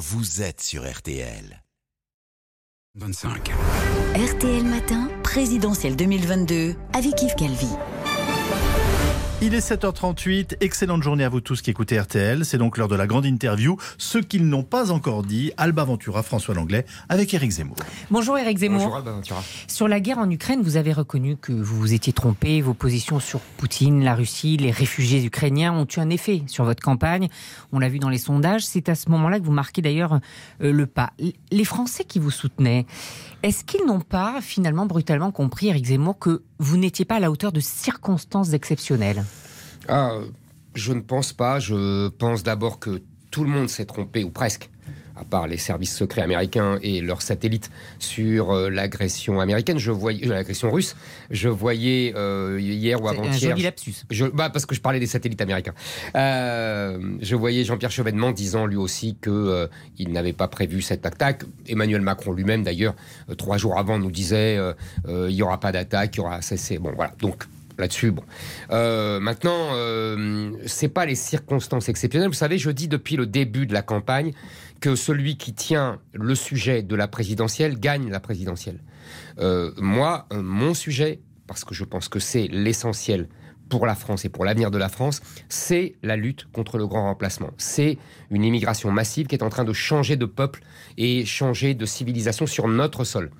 vous 0.00 0.40
êtes 0.40 0.62
sur 0.62 0.90
RTL. 0.90 1.62
25. 2.94 3.50
RTL 4.14 4.64
Matin, 4.64 5.10
présidentielle 5.22 5.94
2022, 5.94 6.74
avec 6.94 7.20
Yves 7.20 7.34
Calvi. 7.34 7.68
Il 9.42 9.54
est 9.54 9.66
7h38, 9.66 10.58
excellente 10.60 11.02
journée 11.02 11.24
à 11.24 11.30
vous 11.30 11.40
tous 11.40 11.62
qui 11.62 11.70
écoutez 11.70 11.98
RTL. 11.98 12.44
C'est 12.44 12.58
donc 12.58 12.76
l'heure 12.76 12.88
de 12.88 12.94
la 12.94 13.06
grande 13.06 13.24
interview. 13.24 13.78
Ceux 13.96 14.20
qu'ils 14.20 14.46
n'ont 14.46 14.64
pas 14.64 14.92
encore 14.92 15.22
dit, 15.22 15.50
Alba 15.56 15.84
Ventura, 15.84 16.22
François 16.22 16.54
Langlais, 16.54 16.84
avec 17.08 17.32
Éric 17.32 17.52
Zemmour. 17.52 17.76
Bonjour 18.10 18.36
Éric 18.36 18.58
Zemmour. 18.58 18.80
Bonjour 18.80 18.96
Alba 18.96 19.12
Ventura. 19.12 19.42
Sur 19.66 19.88
la 19.88 19.98
guerre 19.98 20.18
en 20.18 20.30
Ukraine, 20.30 20.60
vous 20.60 20.76
avez 20.76 20.92
reconnu 20.92 21.38
que 21.38 21.52
vous 21.52 21.74
vous 21.78 21.94
étiez 21.94 22.12
trompé. 22.12 22.60
Vos 22.60 22.74
positions 22.74 23.18
sur 23.18 23.40
Poutine, 23.40 24.04
la 24.04 24.14
Russie, 24.14 24.58
les 24.58 24.70
réfugiés 24.70 25.24
ukrainiens 25.24 25.72
ont 25.72 25.86
eu 25.86 26.00
un 26.00 26.10
effet 26.10 26.42
sur 26.46 26.64
votre 26.64 26.82
campagne. 26.82 27.28
On 27.72 27.78
l'a 27.78 27.88
vu 27.88 27.98
dans 27.98 28.10
les 28.10 28.18
sondages. 28.18 28.66
C'est 28.66 28.90
à 28.90 28.94
ce 28.94 29.08
moment-là 29.08 29.40
que 29.40 29.44
vous 29.46 29.52
marquez 29.52 29.80
d'ailleurs 29.80 30.20
euh, 30.60 30.70
le 30.70 30.84
pas. 30.84 31.14
Les 31.50 31.64
Français 31.64 32.04
qui 32.04 32.18
vous 32.18 32.30
soutenaient, 32.30 32.84
est-ce 33.42 33.64
qu'ils 33.64 33.86
n'ont 33.86 34.00
pas 34.00 34.42
finalement 34.42 34.84
brutalement 34.84 35.32
compris, 35.32 35.68
Éric 35.68 35.86
Zemmour, 35.86 36.18
que 36.18 36.42
vous 36.60 36.76
n'étiez 36.76 37.04
pas 37.06 37.16
à 37.16 37.20
la 37.20 37.30
hauteur 37.30 37.52
de 37.52 37.60
circonstances 37.60 38.52
exceptionnelles 38.52 39.24
Ah, 39.88 40.12
je 40.74 40.92
ne 40.92 41.00
pense 41.00 41.32
pas. 41.32 41.58
Je 41.58 42.08
pense 42.08 42.42
d'abord 42.42 42.78
que 42.78 43.02
tout 43.30 43.44
le 43.44 43.50
monde 43.50 43.68
s'est 43.68 43.86
trompé, 43.86 44.22
ou 44.24 44.30
presque, 44.30 44.69
à 45.20 45.24
part 45.24 45.46
les 45.46 45.58
services 45.58 45.94
secrets 45.94 46.22
américains 46.22 46.78
et 46.82 47.00
leurs 47.00 47.22
satellites, 47.22 47.70
sur 47.98 48.50
euh, 48.50 48.70
l'agression 48.70 49.40
américaine. 49.40 49.78
Je 49.78 49.90
voyais 49.90 50.26
euh, 50.26 50.34
l'agression 50.34 50.70
russe. 50.70 50.96
Je 51.30 51.48
voyais 51.48 52.12
euh, 52.16 52.58
hier 52.60 53.02
ou 53.02 53.08
avant-hier. 53.08 53.56
lapsus. 53.56 54.04
Je, 54.10 54.26
bah, 54.26 54.50
parce 54.50 54.66
que 54.66 54.74
je 54.74 54.80
parlais 54.80 55.00
des 55.00 55.06
satellites 55.06 55.40
américains. 55.40 55.74
Euh, 56.16 56.98
je 57.20 57.36
voyais 57.36 57.64
Jean-Pierre 57.64 57.90
Chevènement 57.90 58.32
disant 58.32 58.66
lui 58.66 58.76
aussi 58.76 59.16
que 59.20 59.30
euh, 59.30 59.66
il 59.98 60.12
n'avait 60.12 60.32
pas 60.32 60.48
prévu 60.48 60.82
cette 60.82 61.04
attaque. 61.04 61.42
Emmanuel 61.66 62.00
Macron 62.00 62.32
lui-même, 62.32 62.62
d'ailleurs, 62.62 62.94
trois 63.36 63.58
jours 63.58 63.78
avant, 63.78 63.98
nous 63.98 64.10
disait 64.10 64.58
il 65.08 65.34
y 65.34 65.42
aura 65.42 65.60
pas 65.60 65.72
d'attaque, 65.72 66.16
il 66.16 66.18
y 66.18 66.20
aura. 66.20 66.40
Bon, 66.80 66.92
voilà. 66.96 67.12
Donc 67.20 67.44
là-dessus, 67.80 68.12
bon. 68.12 68.22
Euh, 68.70 69.18
maintenant, 69.18 69.70
euh, 69.72 70.52
c'est 70.66 70.88
pas 70.88 71.06
les 71.06 71.16
circonstances 71.16 71.88
exceptionnelles. 71.88 72.28
Vous 72.28 72.34
savez, 72.34 72.58
je 72.58 72.70
dis 72.70 72.86
depuis 72.86 73.16
le 73.16 73.26
début 73.26 73.66
de 73.66 73.72
la 73.72 73.82
campagne 73.82 74.32
que 74.80 74.96
celui 74.96 75.36
qui 75.36 75.52
tient 75.52 76.00
le 76.12 76.34
sujet 76.34 76.82
de 76.82 76.96
la 76.96 77.06
présidentielle 77.06 77.78
gagne 77.78 78.10
la 78.10 78.20
présidentielle. 78.20 78.80
Euh, 79.38 79.72
moi, 79.76 80.26
euh, 80.32 80.42
mon 80.42 80.74
sujet, 80.74 81.20
parce 81.46 81.64
que 81.64 81.74
je 81.74 81.84
pense 81.84 82.08
que 82.08 82.18
c'est 82.18 82.48
l'essentiel 82.48 83.28
pour 83.68 83.86
la 83.86 83.94
France 83.94 84.24
et 84.24 84.28
pour 84.28 84.44
l'avenir 84.44 84.70
de 84.70 84.78
la 84.78 84.88
France, 84.88 85.22
c'est 85.48 85.94
la 86.02 86.16
lutte 86.16 86.46
contre 86.52 86.76
le 86.76 86.86
grand 86.86 87.04
remplacement. 87.04 87.50
C'est 87.56 87.98
une 88.30 88.44
immigration 88.44 88.90
massive 88.90 89.26
qui 89.26 89.36
est 89.36 89.44
en 89.44 89.48
train 89.48 89.64
de 89.64 89.72
changer 89.72 90.16
de 90.16 90.26
peuple 90.26 90.62
et 90.98 91.24
changer 91.24 91.74
de 91.74 91.86
civilisation 91.86 92.46
sur 92.46 92.66
notre 92.66 93.04
sol. 93.04 93.30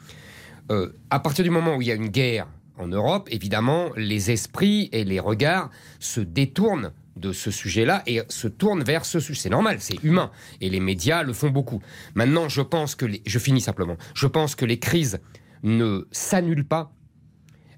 Euh, 0.70 0.92
à 1.10 1.18
partir 1.18 1.42
du 1.42 1.50
moment 1.50 1.74
où 1.74 1.82
il 1.82 1.88
y 1.88 1.90
a 1.90 1.94
une 1.94 2.08
guerre 2.08 2.46
en 2.78 2.86
Europe, 2.86 3.28
évidemment, 3.30 3.90
les 3.96 4.30
esprits 4.30 4.88
et 4.92 5.04
les 5.04 5.20
regards 5.20 5.70
se 5.98 6.20
détournent 6.20 6.92
de 7.20 7.32
ce 7.32 7.50
sujet-là 7.50 8.02
et 8.06 8.22
se 8.28 8.48
tournent 8.48 8.82
vers 8.82 9.04
ce 9.04 9.20
sujet. 9.20 9.40
C'est 9.42 9.50
normal, 9.50 9.76
c'est 9.80 10.02
humain. 10.02 10.30
Et 10.60 10.70
les 10.70 10.80
médias 10.80 11.22
le 11.22 11.32
font 11.32 11.50
beaucoup. 11.50 11.80
Maintenant, 12.14 12.48
je 12.48 12.62
pense 12.62 12.94
que... 12.94 13.04
les- 13.06 13.22
Je 13.26 13.38
finis 13.38 13.60
simplement. 13.60 13.96
Je 14.14 14.26
pense 14.26 14.54
que 14.54 14.64
les 14.64 14.78
crises 14.78 15.20
ne 15.62 16.08
s'annulent 16.10 16.66
pas, 16.66 16.92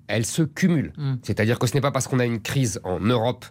elles 0.06 0.26
se 0.26 0.42
cumulent. 0.42 0.92
Mm. 0.96 1.14
C'est-à-dire 1.22 1.58
que 1.58 1.66
ce 1.66 1.74
n'est 1.74 1.80
pas 1.80 1.90
parce 1.90 2.06
qu'on 2.08 2.20
a 2.20 2.24
une 2.24 2.40
crise 2.40 2.80
en 2.84 3.00
Europe 3.00 3.44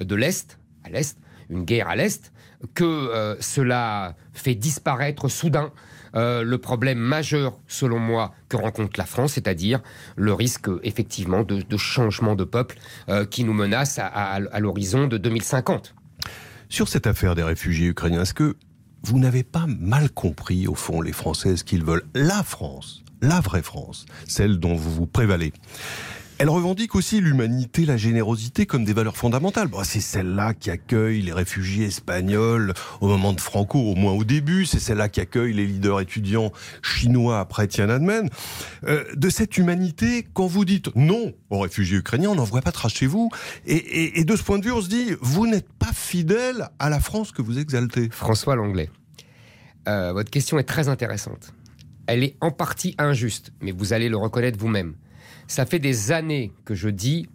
de 0.00 0.14
l'Est, 0.14 0.58
à 0.84 0.90
l'Est, 0.90 1.18
une 1.48 1.64
guerre 1.64 1.88
à 1.88 1.96
l'Est, 1.96 2.32
que 2.74 2.84
euh, 2.84 3.36
cela 3.40 4.16
fait 4.32 4.54
disparaître 4.54 5.28
soudain 5.28 5.72
euh, 6.16 6.42
le 6.42 6.58
problème 6.58 6.98
majeur, 6.98 7.58
selon 7.68 7.98
moi, 8.00 8.34
que 8.48 8.56
rencontre 8.56 8.98
la 8.98 9.06
France, 9.06 9.34
c'est-à-dire 9.34 9.80
le 10.16 10.32
risque, 10.32 10.66
effectivement, 10.82 11.42
de, 11.42 11.76
changement 11.76 12.34
de 12.34 12.44
peuple 12.44 12.76
euh, 13.08 13.24
qui 13.26 13.44
nous 13.44 13.52
menace 13.52 13.98
à, 13.98 14.06
à- 14.06 14.34
à 14.42 14.60
l'horizon 14.60 15.06
de 15.06 15.18
2050. 15.18 15.94
Sur 16.68 16.88
cette 16.88 17.06
affaire 17.06 17.34
des 17.34 17.42
réfugiés 17.44 17.86
ukrainiens, 17.88 18.22
est-ce 18.22 18.34
que 18.34 18.56
vous 19.02 19.18
n'avez 19.18 19.44
pas 19.44 19.66
mal 19.68 20.10
compris, 20.10 20.66
au 20.66 20.74
fond, 20.74 21.00
les 21.00 21.12
Françaises 21.12 21.62
qu'ils 21.62 21.84
veulent 21.84 22.02
la 22.14 22.42
France, 22.42 23.04
la 23.22 23.40
vraie 23.40 23.62
France, 23.62 24.06
celle 24.26 24.58
dont 24.58 24.74
vous 24.74 24.90
vous 24.92 25.06
prévalez? 25.06 25.52
Elle 26.38 26.50
revendique 26.50 26.94
aussi 26.94 27.20
l'humanité, 27.20 27.86
la 27.86 27.96
générosité 27.96 28.66
comme 28.66 28.84
des 28.84 28.92
valeurs 28.92 29.16
fondamentales. 29.16 29.68
C'est 29.84 30.00
celle-là 30.00 30.52
qui 30.52 30.70
accueille 30.70 31.22
les 31.22 31.32
réfugiés 31.32 31.86
espagnols 31.86 32.74
au 33.00 33.08
moment 33.08 33.32
de 33.32 33.40
Franco, 33.40 33.78
au 33.78 33.94
moins 33.94 34.12
au 34.12 34.22
début. 34.22 34.66
C'est 34.66 34.78
celle-là 34.78 35.08
qui 35.08 35.20
accueille 35.20 35.54
les 35.54 35.66
leaders 35.66 36.00
étudiants 36.00 36.52
chinois 36.82 37.40
après 37.40 37.66
Tiananmen. 37.68 38.28
Euh, 38.86 39.04
de 39.14 39.30
cette 39.30 39.56
humanité, 39.56 40.26
quand 40.34 40.46
vous 40.46 40.66
dites 40.66 40.94
non 40.94 41.32
aux 41.48 41.60
réfugiés 41.60 41.98
ukrainiens, 41.98 42.30
on 42.30 42.34
n'en 42.34 42.44
voit 42.44 42.62
pas 42.62 42.72
trace 42.72 42.94
chez 42.94 43.06
vous. 43.06 43.30
Et 43.66 44.24
de 44.24 44.36
ce 44.36 44.42
point 44.42 44.58
de 44.58 44.64
vue, 44.64 44.72
on 44.72 44.82
se 44.82 44.88
dit, 44.88 45.12
vous 45.20 45.46
n'êtes 45.46 45.72
pas 45.72 45.92
fidèle 45.94 46.68
à 46.78 46.90
la 46.90 47.00
France 47.00 47.32
que 47.32 47.40
vous 47.40 47.58
exaltez. 47.58 48.10
François 48.10 48.56
Langlais, 48.56 48.90
euh, 49.88 50.12
votre 50.12 50.30
question 50.30 50.58
est 50.58 50.64
très 50.64 50.88
intéressante. 50.88 51.54
Elle 52.06 52.22
est 52.22 52.36
en 52.40 52.50
partie 52.50 52.94
injuste, 52.98 53.52
mais 53.62 53.72
vous 53.72 53.92
allez 53.92 54.08
le 54.08 54.16
reconnaître 54.16 54.58
vous-même. 54.58 54.94
Ça 55.48 55.64
fait 55.64 55.78
des 55.78 56.12
années 56.12 56.52
que 56.64 56.74
je 56.74 56.88
dis 56.88 57.28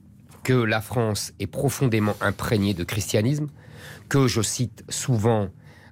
que 0.44 0.53
la 0.53 0.81
France 0.81 1.33
est 1.39 1.47
profondément 1.47 2.16
imprégnée 2.19 2.73
de 2.73 2.83
christianisme, 2.83 3.47
que 4.09 4.27
je 4.27 4.41
cite 4.41 4.83
souvent 4.89 5.49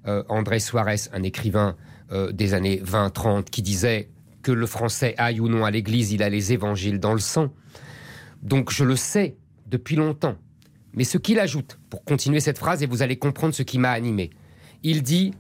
euh, 0.08 0.24
André 0.28 0.60
Suarez, 0.60 1.10
un 1.14 1.24
écrivain 1.24 1.76
euh, 2.12 2.32
des 2.32 2.54
années 2.54 2.82
20-30, 2.84 3.46
qui 3.46 3.62
disait 3.62 4.10
que 4.42 4.52
le 4.52 4.66
français 4.66 5.16
aille 5.18 5.40
ou 5.40 5.48
non 5.48 5.66
à 5.66 5.72
l'église, 5.72 6.12
il 6.12 6.24
a 6.24 6.30
les 6.30 6.52
évangiles 6.52 7.00
dans 7.00 7.14
le 7.14 7.20
sang. 7.20 7.54
Donc 8.42 8.72
je 8.72 8.84
le 8.84 8.96
sais 8.96 9.38
depuis 9.68 9.96
longtemps. 9.96 10.36
Mais 10.94 11.04
ce 11.04 11.18
qu'il 11.18 11.40
ajoute, 11.40 11.80
pour 11.90 12.04
continuer 12.04 12.40
cette 12.40 12.58
phrase, 12.58 12.82
et 12.82 12.88
vous 12.88 13.02
allez 13.02 13.18
comprendre 13.18 13.54
ce 13.54 13.64
qui 13.64 13.78
m'a 13.78 13.92
animé, 13.92 14.32
il 14.84 15.04
dit 15.04 15.34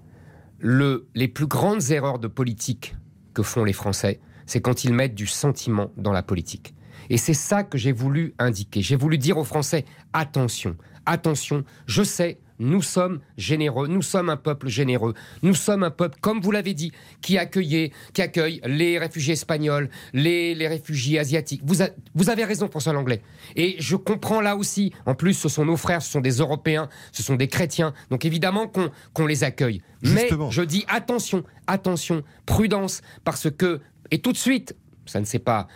le, 0.59 1.07
les 1.15 1.27
plus 1.27 1.47
grandes 1.47 1.91
erreurs 1.91 2.19
de 2.19 2.27
politique 2.27 2.95
que 3.33 3.41
font 3.41 3.63
les 3.63 3.73
Français, 3.73 4.19
c'est 4.49 4.61
quand 4.61 4.83
ils 4.83 4.93
mettent 4.93 5.13
du 5.15 5.27
sentiment 5.27 5.91
dans 5.95 6.11
la 6.11 6.23
politique. 6.23 6.73
Et 7.11 7.17
c'est 7.17 7.35
ça 7.35 7.63
que 7.63 7.77
j'ai 7.77 7.91
voulu 7.91 8.33
indiquer. 8.39 8.81
J'ai 8.81 8.95
voulu 8.95 9.17
dire 9.19 9.37
aux 9.37 9.43
Français, 9.43 9.85
attention, 10.13 10.75
attention, 11.05 11.63
je 11.85 12.01
sais, 12.03 12.39
nous 12.59 12.81
sommes 12.81 13.19
généreux, 13.37 13.87
nous 13.87 14.01
sommes 14.01 14.29
un 14.29 14.35
peuple 14.37 14.67
généreux, 14.67 15.13
nous 15.43 15.53
sommes 15.53 15.83
un 15.83 15.91
peuple, 15.91 16.17
comme 16.19 16.41
vous 16.41 16.51
l'avez 16.51 16.73
dit, 16.73 16.91
qui, 17.21 17.37
accueillait, 17.37 17.91
qui 18.13 18.21
accueille 18.21 18.59
les 18.65 18.97
réfugiés 18.99 19.33
espagnols, 19.33 19.89
les, 20.13 20.55
les 20.55 20.67
réfugiés 20.67 21.19
asiatiques. 21.19 21.61
Vous, 21.63 21.81
a- 21.81 21.89
vous 22.15 22.29
avez 22.29 22.43
raison, 22.43 22.67
François 22.67 22.91
Langlais. 22.93 23.21
Et 23.55 23.75
je 23.79 23.95
comprends 23.95 24.41
là 24.41 24.55
aussi, 24.57 24.91
en 25.05 25.15
plus, 25.15 25.33
ce 25.35 25.47
sont 25.47 25.63
nos 25.65 25.77
frères, 25.77 26.01
ce 26.01 26.11
sont 26.11 26.21
des 26.21 26.37
Européens, 26.39 26.89
ce 27.11 27.23
sont 27.23 27.35
des 27.35 27.47
chrétiens, 27.47 27.93
donc 28.09 28.25
évidemment 28.25 28.67
qu'on 28.67 29.25
les 29.25 29.43
accueille. 29.45 29.81
Justement. 30.01 30.47
Mais 30.47 30.51
je 30.51 30.61
dis 30.63 30.83
attention, 30.89 31.43
attention, 31.65 32.23
prudence, 32.45 33.01
parce 33.23 33.49
que, 33.49 33.79
et 34.11 34.19
tout 34.19 34.31
de 34.31 34.37
suite, 34.37 34.75
ça 35.09 35.19
ne 35.19 35.25
s'est 35.25 35.39
pas, 35.39 35.67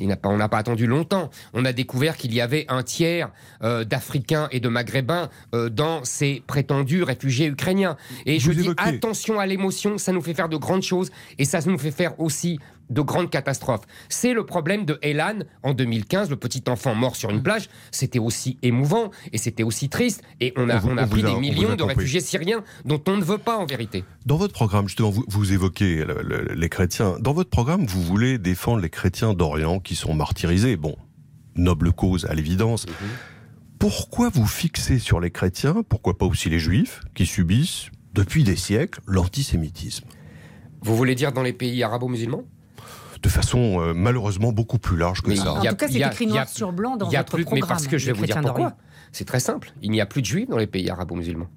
n'a 0.00 0.16
pas, 0.16 0.28
on 0.28 0.36
n'a 0.36 0.48
pas 0.48 0.58
attendu 0.58 0.86
longtemps. 0.86 1.30
On 1.54 1.64
a 1.64 1.72
découvert 1.72 2.16
qu'il 2.16 2.32
y 2.34 2.40
avait 2.40 2.66
un 2.68 2.82
tiers 2.82 3.30
euh, 3.62 3.84
d'Africains 3.84 4.48
et 4.52 4.60
de 4.60 4.68
Maghrébins 4.68 5.30
euh, 5.54 5.70
dans 5.70 6.04
ces 6.04 6.42
prétendus 6.46 7.02
réfugiés 7.02 7.46
ukrainiens. 7.46 7.96
Et 8.26 8.38
je 8.38 8.52
dis 8.52 8.68
attention 8.76 9.40
à 9.40 9.46
l'émotion, 9.46 9.98
ça 9.98 10.12
nous 10.12 10.22
fait 10.22 10.34
faire 10.34 10.48
de 10.48 10.56
grandes 10.56 10.82
choses 10.82 11.10
et 11.38 11.44
ça 11.44 11.60
nous 11.64 11.78
fait 11.78 11.90
faire 11.90 12.20
aussi 12.20 12.60
de 12.92 13.00
grandes 13.00 13.30
catastrophes. 13.30 13.82
C'est 14.08 14.32
le 14.34 14.44
problème 14.46 14.84
de 14.84 14.98
Elan 15.02 15.40
en 15.62 15.74
2015, 15.74 16.30
le 16.30 16.36
petit 16.36 16.62
enfant 16.68 16.94
mort 16.94 17.16
sur 17.16 17.30
une 17.30 17.42
plage. 17.42 17.68
C'était 17.90 18.18
aussi 18.18 18.58
émouvant 18.62 19.10
et 19.32 19.38
c'était 19.38 19.62
aussi 19.62 19.88
triste. 19.88 20.22
Et 20.40 20.52
on 20.56 20.68
a, 20.68 20.80
On 20.84 20.96
a 20.98 21.06
pris 21.06 21.24
a- 21.24 21.34
des 21.34 21.40
millions 21.40 21.74
de 21.74 21.82
réfugiés 21.82 22.20
syriens 22.20 22.62
dont 22.84 23.02
on 23.08 23.16
ne 23.16 23.24
veut 23.24 23.38
pas 23.38 23.56
en 23.56 23.66
vérité. 23.66 24.04
Dans 24.26 24.36
votre 24.36 24.52
programme, 24.52 24.86
justement, 24.88 25.10
vous, 25.10 25.24
vous 25.28 25.52
évoquez 25.52 26.04
le- 26.04 26.22
le- 26.22 26.54
les 26.54 26.68
chrétiens. 26.68 27.16
Dans 27.20 27.32
votre 27.32 27.50
programme, 27.50 27.86
vous 27.86 28.02
voulez 28.02 28.38
défendre 28.38 28.80
les 28.82 28.90
chrétiens 28.90 29.32
d'Orient 29.34 29.80
qui 29.80 29.96
sont 29.96 30.14
martyrisés. 30.14 30.76
Bon, 30.76 30.96
noble 31.56 31.92
cause 31.92 32.26
à 32.26 32.34
l'évidence. 32.34 32.86
Pourquoi 33.78 34.28
vous 34.28 34.46
fixez 34.46 34.98
sur 34.98 35.18
les 35.18 35.30
chrétiens, 35.30 35.82
pourquoi 35.88 36.16
pas 36.16 36.26
aussi 36.26 36.48
les 36.48 36.58
juifs, 36.60 37.00
qui 37.14 37.26
subissent 37.26 37.86
depuis 38.14 38.44
des 38.44 38.54
siècles 38.56 39.00
l'antisémitisme? 39.06 40.04
Vous 40.82 40.96
voulez 40.96 41.14
dire 41.14 41.32
dans 41.32 41.42
les 41.42 41.52
pays 41.52 41.82
arabo-musulmans? 41.82 42.44
De 43.22 43.28
façon 43.28 43.80
euh, 43.80 43.92
malheureusement 43.94 44.52
beaucoup 44.52 44.78
plus 44.78 44.96
large 44.96 45.22
que 45.22 45.28
Mais 45.30 45.36
ça. 45.36 45.42
il 45.44 45.48
En 45.48 45.62
y 45.62 45.66
a- 45.68 45.70
tout 45.70 45.76
cas, 45.76 45.88
c'est 45.88 46.00
écrit 46.00 46.26
noir 46.26 46.48
sur 46.48 46.72
blanc 46.72 46.96
dans 46.96 47.08
y 47.10 47.16
a 47.16 47.20
votre 47.20 47.34
plus, 47.34 47.44
programme. 47.44 47.62
mais 47.64 47.68
parce 47.68 47.86
que 47.86 47.96
je 47.98 48.06
vais 48.06 48.12
les 48.12 48.18
vous 48.18 48.26
dire 48.26 48.40
pourquoi. 48.40 48.74
C'est 49.12 49.24
très 49.26 49.40
simple. 49.40 49.72
Il 49.82 49.90
n'y 49.90 50.00
a 50.00 50.06
plus 50.06 50.22
de 50.22 50.26
juifs 50.26 50.48
dans 50.48 50.56
les 50.58 50.66
pays 50.66 50.88
arabo-musulmans. 50.90 51.48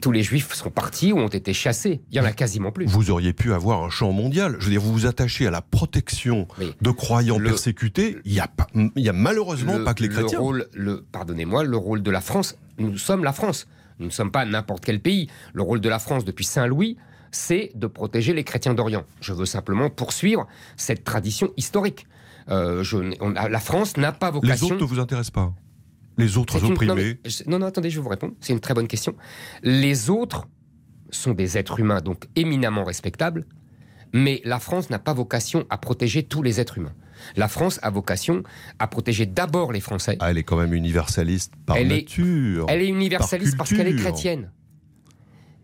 Tous 0.00 0.12
les 0.12 0.22
juifs 0.22 0.52
sont 0.54 0.70
partis 0.70 1.12
ou 1.12 1.18
ont 1.18 1.26
été 1.28 1.52
chassés. 1.52 2.00
Il 2.12 2.16
y 2.16 2.20
en 2.20 2.24
a 2.24 2.30
quasiment 2.30 2.70
plus. 2.70 2.86
Vous 2.86 3.10
auriez 3.10 3.32
pu 3.32 3.52
avoir 3.52 3.82
un 3.82 3.90
champ 3.90 4.12
mondial. 4.12 4.56
Je 4.60 4.66
veux 4.66 4.70
dire, 4.70 4.80
vous 4.80 4.92
vous 4.92 5.06
attachez 5.06 5.46
à 5.48 5.50
la 5.50 5.60
protection 5.62 6.46
Mais 6.58 6.66
de 6.80 6.90
croyants 6.92 7.38
le- 7.38 7.48
persécutés. 7.50 8.16
Il 8.24 8.32
n'y 8.32 8.38
a, 8.40 8.46
pas- 8.46 8.68
il 8.74 9.02
y 9.02 9.08
a 9.08 9.12
malheureusement 9.12 9.78
le, 9.78 9.84
pas 9.84 9.94
que 9.94 10.02
les 10.02 10.08
le 10.08 10.14
chrétiens. 10.14 10.38
rôle, 10.38 10.68
le, 10.74 11.04
pardonnez-moi, 11.10 11.64
le 11.64 11.76
rôle 11.76 12.02
de 12.04 12.10
la 12.12 12.20
France, 12.20 12.56
nous 12.78 12.96
sommes 12.98 13.24
la 13.24 13.32
France. 13.32 13.66
Nous 13.98 14.06
ne 14.06 14.12
sommes 14.12 14.30
pas 14.30 14.44
n'importe 14.44 14.84
quel 14.84 15.00
pays. 15.00 15.28
Le 15.52 15.62
rôle 15.62 15.80
de 15.80 15.88
la 15.88 15.98
France 15.98 16.24
depuis 16.24 16.44
Saint-Louis, 16.44 16.96
c'est 17.30 17.70
de 17.74 17.86
protéger 17.86 18.32
les 18.34 18.44
chrétiens 18.44 18.74
d'Orient. 18.74 19.04
Je 19.20 19.32
veux 19.32 19.46
simplement 19.46 19.90
poursuivre 19.90 20.46
cette 20.76 21.04
tradition 21.04 21.52
historique. 21.56 22.06
Euh, 22.50 22.82
je, 22.82 22.96
on 23.20 23.30
la 23.30 23.60
France 23.60 23.96
n'a 23.96 24.12
pas 24.12 24.28
Les 24.28 24.32
vocation. 24.32 24.66
autres 24.66 24.80
ne 24.80 24.84
vous 24.84 24.98
intéressent 25.00 25.32
pas 25.32 25.52
Les 26.16 26.38
autres 26.38 26.62
une- 26.64 26.72
opprimés 26.72 26.88
non, 26.88 26.94
mais 26.96 27.16
non, 27.46 27.58
non, 27.58 27.66
attendez, 27.66 27.90
je 27.90 27.96
vais 27.98 28.02
vous 28.02 28.08
répondre. 28.08 28.34
C'est 28.40 28.52
une 28.54 28.60
très 28.60 28.74
bonne 28.74 28.88
question. 28.88 29.14
Les 29.62 30.08
autres 30.10 30.46
sont 31.10 31.32
des 31.32 31.58
êtres 31.58 31.78
humains, 31.80 32.00
donc 32.00 32.24
éminemment 32.36 32.84
respectables, 32.84 33.46
mais 34.14 34.40
la 34.44 34.58
France 34.58 34.88
n'a 34.88 34.98
pas 34.98 35.12
vocation 35.12 35.66
à 35.70 35.76
protéger 35.78 36.22
tous 36.22 36.42
les 36.42 36.60
êtres 36.60 36.78
humains. 36.78 36.94
La 37.36 37.48
France 37.48 37.78
a 37.82 37.90
vocation 37.90 38.42
à 38.78 38.86
protéger 38.86 39.26
d'abord 39.26 39.72
les 39.72 39.80
Français. 39.80 40.16
Ah, 40.20 40.30
elle 40.30 40.38
est 40.38 40.44
quand 40.44 40.56
même 40.56 40.72
universaliste 40.72 41.52
par 41.66 41.76
Elle 41.76 41.92
est- 41.92 41.96
nature. 42.02 42.66
Elle 42.68 42.80
est 42.82 42.88
universaliste 42.88 43.56
parce 43.58 43.70
qu'elle 43.70 43.88
est 43.88 43.96
chrétienne. 43.96 44.50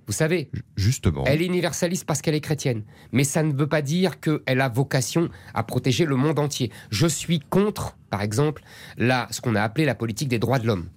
Vous 0.07 0.13
savez, 0.13 0.51
Justement. 0.77 1.25
elle 1.27 1.41
est 1.43 1.47
universaliste 1.47 2.05
parce 2.05 2.21
qu'elle 2.21 2.35
est 2.35 2.41
chrétienne. 2.41 2.85
Mais 3.13 3.25
ça 3.25 3.43
ne 3.43 3.53
veut 3.55 3.67
pas 3.67 3.83
dire 3.83 4.21
qu'elle 4.21 4.61
a 4.61 4.69
vocation 4.69 5.29
à 5.55 5.63
protéger 5.63 6.05
le 6.05 6.17
monde 6.17 6.39
entier. 6.39 6.71
Je 6.91 7.07
suis 7.07 7.41
contre, 7.41 7.97
par 8.11 8.23
exemple, 8.23 8.63
la, 8.99 9.29
ce 9.31 9.41
qu'on 9.41 9.55
a 9.55 9.63
appelé 9.63 9.85
la 9.85 9.95
politique 9.95 10.29
des 10.29 10.39
droits 10.39 10.59
de 10.59 10.67
l'homme. 10.67 10.89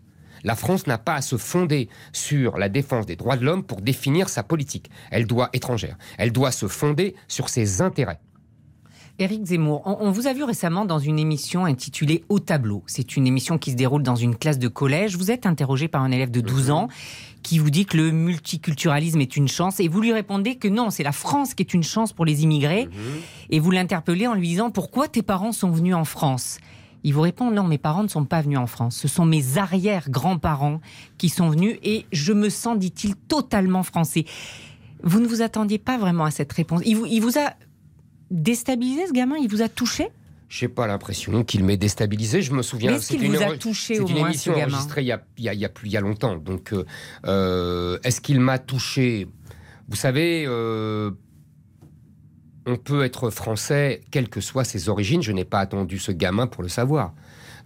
La 0.43 0.55
France 0.55 0.87
n'a 0.87 0.97
pas 0.97 1.15
à 1.15 1.21
se 1.21 1.35
fonder 1.37 1.89
sur 2.13 2.57
la 2.57 2.69
défense 2.69 3.05
des 3.05 3.15
droits 3.15 3.37
de 3.37 3.45
l'homme 3.45 3.63
pour 3.63 3.81
définir 3.81 4.29
sa 4.29 4.43
politique. 4.43 4.89
Elle 5.09 5.25
doit 5.25 5.49
étrangère. 5.53 5.97
Elle 6.17 6.31
doit 6.31 6.51
se 6.51 6.67
fonder 6.67 7.15
sur 7.27 7.49
ses 7.49 7.81
intérêts. 7.81 8.19
Éric 9.19 9.45
Zemmour, 9.45 9.81
on, 9.85 9.97
on 9.99 10.11
vous 10.11 10.27
a 10.27 10.33
vu 10.33 10.43
récemment 10.43 10.85
dans 10.85 10.99
une 10.99 11.17
émission 11.17 11.65
intitulée 11.65 12.23
Au 12.29 12.39
tableau. 12.39 12.83
C'est 12.85 13.17
une 13.17 13.25
émission 13.25 13.57
qui 13.57 13.71
se 13.71 13.75
déroule 13.75 14.03
dans 14.03 14.15
une 14.15 14.35
classe 14.35 14.59
de 14.59 14.67
collège. 14.67 15.17
Vous 15.17 15.31
êtes 15.31 15.47
interrogé 15.47 15.87
par 15.87 16.03
un 16.03 16.11
élève 16.11 16.29
de 16.29 16.39
12 16.39 16.69
ans 16.69 16.87
qui 17.41 17.57
vous 17.57 17.71
dit 17.71 17.85
que 17.87 17.97
le 17.97 18.11
multiculturalisme 18.11 19.19
est 19.21 19.35
une 19.35 19.47
chance 19.47 19.79
et 19.79 19.87
vous 19.87 20.01
lui 20.01 20.13
répondez 20.13 20.55
que 20.55 20.67
non, 20.67 20.91
c'est 20.91 21.01
la 21.01 21.11
France 21.11 21.55
qui 21.55 21.63
est 21.63 21.73
une 21.73 21.83
chance 21.83 22.13
pour 22.13 22.25
les 22.25 22.43
immigrés. 22.43 22.89
Et 23.49 23.59
vous 23.59 23.71
l'interpellez 23.71 24.27
en 24.27 24.35
lui 24.35 24.49
disant 24.49 24.69
pourquoi 24.69 25.07
tes 25.07 25.23
parents 25.23 25.51
sont 25.51 25.71
venus 25.71 25.95
en 25.95 26.05
France? 26.05 26.59
Il 27.03 27.13
vous 27.13 27.21
répond 27.21 27.49
non, 27.49 27.63
mes 27.63 27.77
parents 27.77 28.03
ne 28.03 28.07
sont 28.09 28.25
pas 28.25 28.41
venus 28.41 28.57
en 28.59 28.67
France. 28.67 28.97
Ce 28.97 29.07
sont 29.07 29.25
mes 29.25 29.57
arrière-grands-parents 29.57 30.79
qui 31.17 31.29
sont 31.29 31.49
venus 31.49 31.77
et 31.83 32.05
je 32.11 32.33
me 32.33 32.49
sens, 32.49 32.77
dit-il, 32.77 33.15
totalement 33.15 33.81
français. 33.83 34.25
Vous 35.03 35.19
ne 35.19 35.27
vous 35.27 35.41
attendiez 35.41 35.77
pas 35.77 35.97
vraiment 35.97 36.25
à 36.25 36.31
cette 36.31 36.51
réponse. 36.51 36.81
Il 36.85 36.97
vous, 36.97 37.05
il 37.05 37.21
vous 37.21 37.39
a 37.39 37.53
déstabilisé 38.31 39.07
ce 39.07 39.13
gamin 39.13 39.35
Il 39.37 39.49
vous 39.49 39.61
a 39.61 39.69
touché? 39.69 40.09
J'ai 40.49 40.69
pas 40.69 40.87
l'impression 40.87 41.43
qu'il 41.43 41.65
m'ait 41.65 41.75
déstabilisé. 41.77 42.41
Je 42.41 42.53
me 42.53 42.61
souviens. 42.61 42.91
Mais 42.91 42.97
est-ce 42.97 43.07
qu'il 43.09 43.19
c'était 43.19 43.31
une 43.33 43.35
vous 43.37 43.43
a 43.53 43.57
touché 43.57 43.95
C'est 43.95 43.99
au 44.01 44.07
une 44.07 44.17
moins, 44.19 44.29
émission 44.29 44.53
enregistrée 44.55 45.01
il 45.01 45.07
y 45.07 45.11
a, 45.11 45.21
il 45.37 45.43
y 45.43 45.49
a- 45.49 45.53
y 45.53 45.65
a 45.65 45.69
plus 45.69 45.87
il 45.89 45.91
y 45.91 45.97
a 45.97 46.01
longtemps. 46.01 46.37
Donc, 46.37 46.71
euh, 46.71 46.85
euh, 47.25 47.99
est-ce 48.03 48.21
qu'il 48.21 48.39
m'a 48.39 48.57
touché? 48.57 49.27
Vous 49.89 49.97
savez, 49.97 50.45
euh, 50.47 51.11
on 52.65 52.77
peut 52.77 53.03
être 53.03 53.29
français, 53.29 54.01
quelles 54.11 54.29
que 54.29 54.41
soient 54.41 54.63
ses 54.63 54.87
origines. 54.89 55.21
Je 55.21 55.31
n'ai 55.33 55.45
pas 55.45 55.59
attendu 55.59 55.99
ce 55.99 56.11
gamin 56.13 56.47
pour 56.47 56.63
le 56.63 56.69
savoir. 56.69 57.13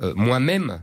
Euh, 0.01 0.13
Moi-même, 0.15 0.81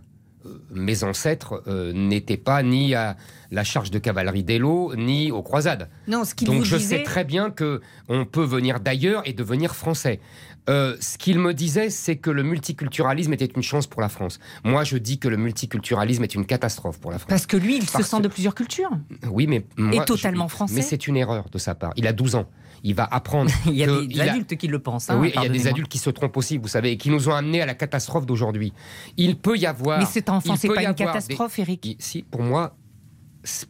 mes 0.71 1.05
ancêtres 1.05 1.63
euh, 1.67 1.93
n'étaient 1.93 2.37
pas 2.37 2.63
ni 2.63 2.95
à 2.95 3.17
la 3.51 3.65
charge 3.65 3.91
de 3.91 3.99
cavalerie 3.99 4.43
d'Elo, 4.45 4.95
ni 4.97 5.31
aux 5.31 5.43
croisades. 5.43 5.89
Non, 6.07 6.25
ce 6.25 6.35
Donc 6.45 6.57
vous 6.59 6.65
je 6.65 6.77
disait. 6.77 6.99
sais 6.99 7.03
très 7.03 7.25
bien 7.25 7.51
que 7.51 7.81
on 8.09 8.25
peut 8.27 8.45
venir 8.45 8.81
d'ailleurs 8.81 9.23
et 9.27 9.33
devenir 9.33 9.75
français. 9.75 10.21
Euh, 10.69 10.97
ce 11.01 11.17
qu'il 11.17 11.39
me 11.39 11.55
disait, 11.55 11.89
c'est 11.89 12.17
que 12.17 12.29
le 12.31 12.43
multiculturalisme 12.43 13.33
était 13.33 13.47
une 13.47 13.63
chance 13.63 13.87
pour 13.87 14.03
la 14.03 14.11
France. 14.11 14.39
Moi, 14.65 14.85
je 14.85 14.99
dis 14.99 15.19
que 15.19 15.27
le 15.29 15.39
multiculturalisme 15.39 16.25
est 16.25 16.35
une 16.35 16.45
catastrophe 16.45 17.01
pour 17.01 17.11
la 17.11 17.19
France. 17.19 17.31
Parce 17.31 17.47
que 17.47 17.57
lui, 17.57 17.79
il 17.79 17.89
se 17.89 18.03
sent 18.03 18.21
de 18.21 18.29
plusieurs 18.29 18.55
cultures. 18.55 18.91
Oui, 19.31 19.47
mais 19.47 19.65
moi, 19.79 20.05
totalement 20.05 20.47
je- 20.47 20.53
français. 20.53 20.75
Mais 20.75 20.83
c'est 20.83 21.07
une 21.07 21.17
erreur 21.17 21.47
de 21.51 21.57
sa 21.57 21.75
part. 21.75 21.93
Il 21.97 22.07
a 22.07 22.13
12 22.13 22.35
ans. 22.35 22.47
Il 22.85 22.95
va 22.95 23.05
apprendre. 23.05 23.51
Il 23.67 23.75
y 23.75 23.83
a 23.83 23.87
que 23.87 24.05
des 24.07 24.21
a- 24.21 24.31
adultes 24.33 24.57
qui 24.57 24.69
le 24.69 24.79
pensent. 24.79 25.11
hein, 25.11 25.19
oui, 25.19 25.33
il 25.35 25.43
y 25.43 25.47
a 25.47 25.49
des 25.49 25.67
adultes 25.67 25.89
qui 25.89 25.99
se 25.99 26.11
trompent 26.11 26.37
aussi, 26.37 26.59
vous 26.59 26.69
savez, 26.69 26.93
et 26.93 26.97
qui 26.97 27.11
nous 27.11 27.29
ont 27.29 27.35
amenés 27.35 27.61
à 27.63 27.67
la 27.67 27.75
catastrophe 27.75 28.27
d'aujourd'hui. 28.27 28.73
Il 29.17 29.37
peut 29.39 29.57
y 29.57 29.67
avoir. 29.67 29.99
Mais 29.99 30.07
cet 30.07 30.29
enfant, 30.29 30.57
c'est 30.57 30.69
pas 30.69 30.75
une 30.83 30.89
avoir 30.89 30.95
des- 30.95 31.05
catastrophe, 31.05 31.59
Eric. 31.59 31.97
Si, 31.99 32.23
pour 32.23 32.43
moi, 32.43 32.77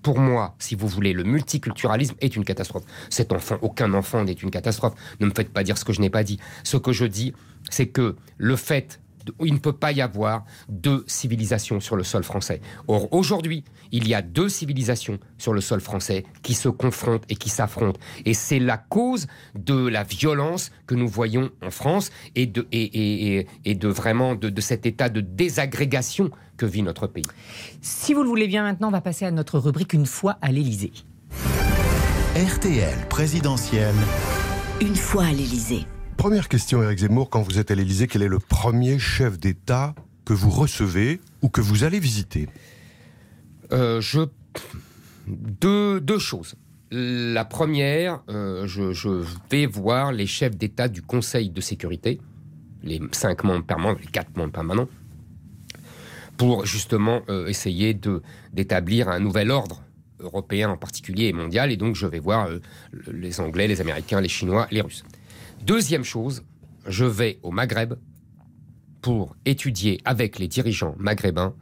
pour 0.02 0.18
moi, 0.18 0.54
si 0.58 0.74
vous 0.74 0.88
voulez, 0.88 1.12
le 1.12 1.24
multiculturalisme 1.24 2.14
est 2.20 2.34
une 2.36 2.44
catastrophe. 2.44 2.84
Cet 3.10 3.32
enfant, 3.32 3.58
aucun 3.62 3.92
enfant 3.94 4.24
n'est 4.24 4.32
une 4.32 4.50
catastrophe. 4.50 4.94
Ne 5.20 5.26
me 5.26 5.32
faites 5.34 5.52
pas 5.52 5.62
dire 5.62 5.78
ce 5.78 5.84
que 5.84 5.92
je 5.92 6.00
n'ai 6.00 6.10
pas 6.10 6.24
dit. 6.24 6.38
Ce 6.64 6.76
que 6.76 6.92
je 6.92 7.04
dis, 7.04 7.32
c'est 7.70 7.86
que 7.88 8.16
le 8.38 8.56
fait 8.56 9.00
il 9.44 9.54
ne 9.54 9.58
peut 9.58 9.72
pas 9.72 9.92
y 9.92 10.00
avoir 10.02 10.44
deux 10.68 11.04
civilisations 11.06 11.80
sur 11.80 11.96
le 11.96 12.04
sol 12.04 12.22
français. 12.24 12.60
Or, 12.86 13.12
aujourd'hui, 13.12 13.64
il 13.92 14.06
y 14.08 14.14
a 14.14 14.22
deux 14.22 14.48
civilisations 14.48 15.18
sur 15.38 15.52
le 15.52 15.60
sol 15.60 15.80
français 15.80 16.24
qui 16.42 16.54
se 16.54 16.68
confrontent 16.68 17.24
et 17.28 17.36
qui 17.36 17.48
s'affrontent. 17.48 17.98
Et 18.24 18.34
c'est 18.34 18.58
la 18.58 18.76
cause 18.78 19.26
de 19.54 19.86
la 19.88 20.02
violence 20.04 20.70
que 20.86 20.94
nous 20.94 21.08
voyons 21.08 21.50
en 21.62 21.70
France 21.70 22.10
et 22.34 22.46
de, 22.46 22.66
et, 22.72 22.82
et- 22.82 23.38
et- 23.38 23.46
et 23.64 23.74
de 23.74 23.88
vraiment 23.88 24.34
de, 24.34 24.48
de 24.50 24.60
cet 24.60 24.86
état 24.86 25.08
de 25.08 25.20
désagrégation 25.20 26.30
que 26.56 26.66
vit 26.66 26.82
notre 26.82 27.06
pays. 27.06 27.24
Si 27.80 28.14
vous 28.14 28.22
le 28.22 28.28
voulez 28.28 28.48
bien, 28.48 28.62
maintenant, 28.64 28.88
on 28.88 28.92
va 28.92 29.00
passer 29.00 29.24
à 29.24 29.30
notre 29.30 29.58
rubrique 29.58 29.92
Une 29.92 30.06
fois 30.06 30.36
à 30.42 30.50
l'Élysée. 30.52 30.92
RTL 32.36 33.08
présidentielle. 33.08 33.94
Une 34.80 34.94
fois 34.96 35.24
à 35.24 35.32
l'Élysée. 35.32 35.86
Première 36.18 36.48
question, 36.48 36.82
Éric 36.82 36.98
Zemmour, 36.98 37.30
quand 37.30 37.42
vous 37.42 37.60
êtes 37.60 37.70
à 37.70 37.76
l'Élysée, 37.76 38.08
quel 38.08 38.24
est 38.24 38.28
le 38.28 38.40
premier 38.40 38.98
chef 38.98 39.38
d'État 39.38 39.94
que 40.24 40.32
vous 40.32 40.50
recevez 40.50 41.20
ou 41.42 41.48
que 41.48 41.60
vous 41.60 41.84
allez 41.84 42.00
visiter 42.00 42.48
Euh, 43.70 44.00
je 44.00 44.22
deux, 45.28 46.18
choses. 46.18 46.56
La 46.90 47.44
première, 47.44 48.20
euh, 48.30 48.66
je, 48.66 49.22
vais 49.48 49.66
voir 49.66 50.10
les 50.10 50.26
chefs 50.26 50.56
d'État 50.56 50.88
du 50.88 51.02
Conseil 51.02 51.50
de 51.50 51.60
sécurité, 51.60 52.20
les 52.82 53.00
cinq 53.12 53.44
membres 53.44 53.64
permanents, 53.64 53.96
les 54.00 54.10
quatre 54.10 54.36
membres 54.36 54.52
permanents, 54.52 54.88
pour 56.36 56.66
justement 56.66 57.22
euh, 57.28 57.46
essayer 57.46 57.96
d'établir 58.52 59.08
un 59.08 59.20
nouvel 59.20 59.52
ordre 59.52 59.84
européen 60.18 60.70
en 60.70 60.76
particulier 60.76 61.26
et 61.26 61.32
mondial. 61.32 61.70
Et 61.70 61.76
donc, 61.76 61.94
je 61.94 62.08
vais 62.08 62.18
voir 62.18 62.48
les 63.06 63.38
Anglais, 63.38 63.68
les 63.68 63.80
Américains, 63.80 64.20
les 64.20 64.28
Chinois, 64.28 64.66
les 64.72 64.80
Russes. 64.80 65.04
Deuxième 65.64 66.04
chose, 66.04 66.44
je 66.86 67.04
vais 67.04 67.38
au 67.42 67.50
Maghreb 67.50 67.94
pour 69.02 69.36
étudier 69.44 70.00
avec 70.04 70.38
les 70.38 70.48
dirigeants 70.48 70.94
maghrébins 70.98 71.54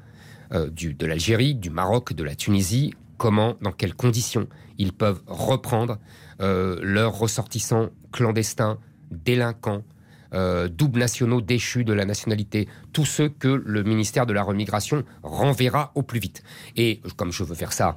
euh, 0.53 0.71
de 0.71 1.07
l'Algérie, 1.07 1.55
du 1.55 1.71
Maroc, 1.71 2.13
de 2.13 2.23
la 2.23 2.35
Tunisie, 2.35 2.95
comment, 3.19 3.57
dans 3.63 3.73
quelles 3.73 3.95
conditions 3.95 4.47
ils 4.79 4.93
peuvent 4.93 5.23
reprendre 5.27 5.99
euh, 6.41 6.79
leurs 6.83 7.19
ressortissants 7.19 7.89
clandestins, 8.13 8.79
délinquants, 9.11 9.83
euh, 10.35 10.69
doubles 10.69 11.01
nationaux 11.01 11.41
déchus 11.41 11.85
de 11.85 11.93
la 11.93 12.05
nationalité, 12.05 12.69
tous 12.93 13.07
ceux 13.07 13.29
que 13.29 13.49
le 13.49 13.83
ministère 13.83 14.27
de 14.27 14.33
la 14.33 14.43
Remigration 14.43 15.05
renverra 15.23 15.93
au 15.95 16.03
plus 16.03 16.21
vite. 16.21 16.43
Et 16.77 17.01
comme 17.17 17.33
je 17.33 17.43
veux 17.43 17.55
faire 17.55 17.73
ça 17.73 17.97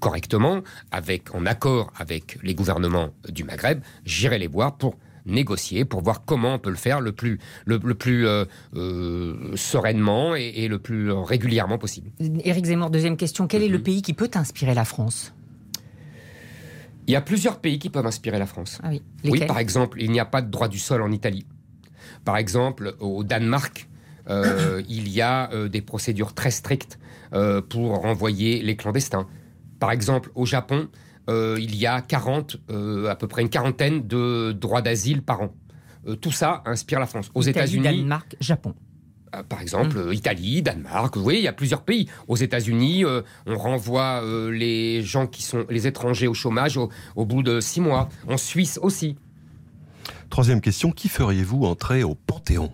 correctement, 0.00 0.62
avec, 0.90 1.34
en 1.34 1.46
accord 1.46 1.92
avec 1.96 2.38
les 2.42 2.54
gouvernements 2.54 3.10
du 3.28 3.44
Maghreb, 3.44 3.80
j'irai 4.04 4.38
les 4.38 4.48
voir 4.48 4.76
pour 4.76 4.96
négocier, 5.28 5.84
pour 5.84 6.02
voir 6.02 6.24
comment 6.24 6.54
on 6.54 6.58
peut 6.58 6.70
le 6.70 6.76
faire 6.76 7.00
le 7.00 7.12
plus, 7.12 7.38
le, 7.66 7.78
le 7.82 7.94
plus 7.94 8.26
euh, 8.26 8.44
euh, 8.74 9.54
sereinement 9.54 10.34
et, 10.34 10.52
et 10.56 10.68
le 10.68 10.78
plus 10.78 11.10
régulièrement 11.12 11.78
possible. 11.78 12.10
Éric 12.44 12.66
Zemmour, 12.66 12.90
deuxième 12.90 13.16
question. 13.16 13.46
Quel 13.46 13.62
est 13.62 13.68
le 13.68 13.78
Mhm. 13.78 13.84
pays 13.84 14.02
qui 14.02 14.14
peut 14.14 14.30
inspirer 14.34 14.74
la 14.74 14.84
France? 14.84 15.32
Il 17.06 17.12
y 17.12 17.16
a 17.16 17.20
plusieurs 17.22 17.58
pays 17.60 17.78
qui 17.78 17.88
peuvent 17.88 18.06
inspirer 18.06 18.38
la 18.38 18.46
France. 18.46 18.80
Ah 18.82 18.90
oui. 19.24 19.40
Par 19.46 19.58
exemple, 19.58 20.02
il 20.02 20.10
n'y 20.10 20.20
a 20.20 20.26
pas 20.26 20.42
de 20.42 20.50
droit 20.50 20.68
du 20.68 20.78
sol 20.78 21.00
en 21.00 21.10
Italie. 21.10 21.46
Par 22.24 22.36
exemple, 22.36 22.94
au 23.00 23.24
Danemark, 23.24 23.88
euh, 24.28 24.82
il 24.90 25.08
y 25.08 25.22
a 25.22 25.50
euh, 25.52 25.68
des 25.68 25.80
procédures 25.80 26.34
très 26.34 26.50
strictes 26.50 26.98
euh, 27.32 27.62
pour 27.62 27.96
renvoyer 28.02 28.60
les 28.60 28.76
clandestins. 28.76 29.26
Par 29.80 29.90
exemple, 29.90 30.30
au 30.34 30.44
Japon, 30.44 30.88
il 31.58 31.76
y 31.76 31.86
a 31.86 32.00
40, 32.00 32.56
euh, 32.70 33.08
à 33.08 33.16
peu 33.16 33.28
près 33.28 33.42
une 33.42 33.50
quarantaine 33.50 34.06
de 34.06 34.52
droits 34.52 34.82
d'asile 34.82 35.22
par 35.22 35.42
an. 35.42 35.54
Euh, 36.06 36.16
tout 36.16 36.32
ça 36.32 36.62
inspire 36.64 37.00
la 37.00 37.06
France. 37.06 37.30
Aux 37.34 37.42
États-Unis, 37.42 37.82
Danemark, 37.82 38.36
Japon. 38.40 38.74
euh, 39.34 39.42
par 39.42 39.60
exemple, 39.60 39.98
euh, 39.98 40.14
Italie, 40.14 40.62
Danemark, 40.62 41.16
oui, 41.16 41.36
il 41.38 41.42
y 41.42 41.48
a 41.48 41.52
plusieurs 41.52 41.82
pays. 41.82 42.08
Aux 42.28 42.36
États-Unis, 42.36 43.04
euh, 43.04 43.20
on 43.46 43.58
renvoie 43.58 44.22
euh, 44.24 44.50
les 44.50 45.02
gens 45.02 45.26
qui 45.26 45.42
sont 45.42 45.66
les 45.68 45.86
étrangers 45.86 46.28
au 46.28 46.34
chômage 46.34 46.76
au, 46.78 46.88
au 47.14 47.26
bout 47.26 47.42
de 47.42 47.60
six 47.60 47.80
mois. 47.80 48.08
En 48.26 48.36
Suisse 48.38 48.78
aussi. 48.82 49.16
Troisième 50.30 50.60
question, 50.60 50.90
qui 50.92 51.08
feriez-vous 51.08 51.64
entrer 51.64 52.04
au 52.04 52.14
Panthéon? 52.14 52.70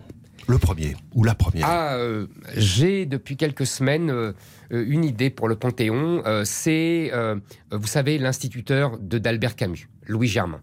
Le 0.47 0.59
premier 0.59 0.95
ou 1.13 1.23
la 1.23 1.33
première 1.33 1.65
Ah, 1.67 1.95
euh, 1.95 2.27
j'ai 2.55 3.05
depuis 3.05 3.35
quelques 3.35 3.65
semaines 3.65 4.11
euh, 4.11 4.33
une 4.69 5.03
idée 5.03 5.31
pour 5.31 5.47
le 5.47 5.55
Panthéon. 5.55 6.21
Euh, 6.25 6.43
c'est, 6.45 7.11
vous 7.71 7.87
savez, 7.87 8.17
l'instituteur 8.17 8.99
de 8.99 9.17
d'Albert 9.17 9.55
Camus, 9.55 9.89
Louis 10.07 10.27
Germain. 10.27 10.61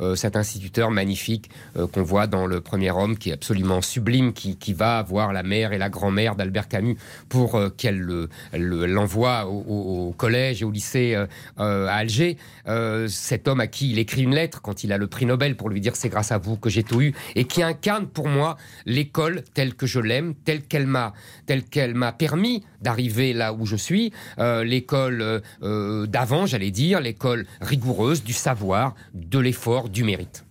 Euh, 0.00 0.14
cet 0.14 0.36
instituteur 0.36 0.90
magnifique 0.90 1.50
euh, 1.76 1.86
qu'on 1.86 2.02
voit 2.02 2.26
dans 2.26 2.46
le 2.46 2.60
premier 2.60 2.90
homme, 2.90 3.16
qui 3.16 3.30
est 3.30 3.34
absolument 3.34 3.82
sublime, 3.82 4.32
qui, 4.32 4.56
qui 4.56 4.72
va 4.72 5.02
voir 5.02 5.32
la 5.32 5.42
mère 5.42 5.72
et 5.72 5.78
la 5.78 5.88
grand-mère 5.90 6.36
d'Albert 6.36 6.68
Camus 6.68 6.96
pour 7.28 7.54
euh, 7.56 7.68
qu'elle 7.70 7.98
le- 7.98 8.28
le- 8.52 8.86
l'envoie 8.86 9.46
au, 9.46 10.08
au- 10.08 10.12
collège 10.12 10.62
et 10.62 10.64
au 10.64 10.70
lycée 10.70 11.14
à 11.56 11.94
Alger. 11.94 12.36
Cet 13.08 13.48
homme 13.48 13.60
à 13.60 13.66
qui 13.66 13.90
il 13.90 13.98
écrit 13.98 14.22
une 14.22 14.34
lettre 14.34 14.60
quand 14.62 14.84
il 14.84 14.92
a 14.92 14.98
le 14.98 15.06
prix 15.06 15.26
Nobel 15.26 15.56
pour 15.56 15.68
lui 15.70 15.80
dire 15.80 15.96
c'est 15.96 16.08
grâce 16.08 16.32
à 16.32 16.38
vous 16.38 16.56
que 16.56 16.68
j'ai 16.70 16.82
tout 16.82 17.00
eu 17.00 17.14
et 17.36 17.44
qui 17.44 17.62
incarne 17.62 18.06
pour 18.06 18.28
moi 18.28 18.56
l'école 18.86 19.42
telle 19.54 19.74
que 19.74 19.86
je 19.86 20.00
l'aime, 20.00 20.34
telle 20.34 20.62
qu'elle 20.62 20.86
m'a, 20.86 21.12
telle 21.46 21.62
qu'elle 21.64 21.94
m'a 21.94 22.12
permis 22.12 22.64
d'arriver 22.82 23.32
là 23.32 23.52
où 23.52 23.66
je 23.66 23.76
suis, 23.76 24.12
l'école 24.64 25.42
d'avant, 25.62 26.46
j'allais 26.46 26.70
dire, 26.70 27.00
l'école 27.00 27.46
rigoureuse 27.60 28.22
du 28.24 28.32
savoir, 28.32 28.94
de 29.14 29.38
l'effort, 29.38 29.88
du 29.92 30.04
mérite. 30.04 30.44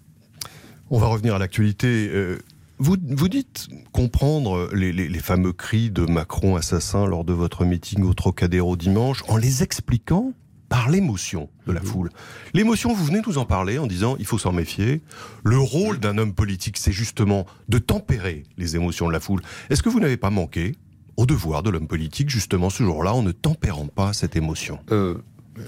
On 0.90 1.00
va 1.00 1.08
revenir 1.08 1.36
à 1.36 1.40
l'actualité. 1.40 2.10
Euh, 2.12 2.40
Vous, 2.82 2.96
vous 3.10 3.28
dites 3.28 3.68
comprendre 3.92 4.70
les, 4.74 4.94
les- 4.94 5.10
les 5.10 5.20
fameux 5.20 5.52
cris 5.54 5.92
de 5.92 6.04
Macron 6.06 6.56
assassin 6.56 7.06
lors 7.06 7.26
de 7.26 7.34
votre 7.34 7.66
meeting 7.66 8.04
au 8.04 8.14
Trocadéro 8.14 8.78
dimanche 8.78 9.22
en 9.28 9.36
les 9.38 9.64
expliquant 9.64 10.32
par 10.70 10.90
l'émotion 10.90 11.50
de 11.68 11.74
la 11.74 11.82
foule. 11.82 12.10
L'émotion, 12.54 12.94
vous 12.94 13.04
venez 13.04 13.22
nous 13.28 13.38
en 13.38 13.46
parler 13.46 13.80
en 13.80 13.88
disant 13.88 14.16
il 14.20 14.26
faut 14.26 14.38
s'en 14.38 14.54
méfier. 14.54 15.02
Le 15.44 15.58
rôle 15.58 16.00
d'un 16.00 16.18
homme 16.18 16.34
politique, 16.34 16.78
c'est 16.78 16.92
justement 16.94 17.46
de 17.68 17.80
tempérer 17.80 18.44
les 18.58 18.76
émotions 18.76 19.08
de 19.08 19.12
la 19.14 19.20
foule. 19.20 19.42
Est-ce 19.70 19.84
que 19.84 19.90
vous 19.90 20.00
n'avez 20.00 20.18
pas 20.18 20.30
manqué 20.30 20.76
au 21.18 21.26
devoir 21.26 21.64
de 21.64 21.70
l'homme 21.72 21.88
politique, 21.88 22.30
justement 22.30 22.70
ce 22.70 22.84
jour-là, 22.84 23.14
en 23.14 23.24
ne 23.24 23.32
tempérant 23.34 23.88
pas 23.88 24.14
cette 24.14 24.36
émotion? 24.38 24.80
Euh, 24.92 25.16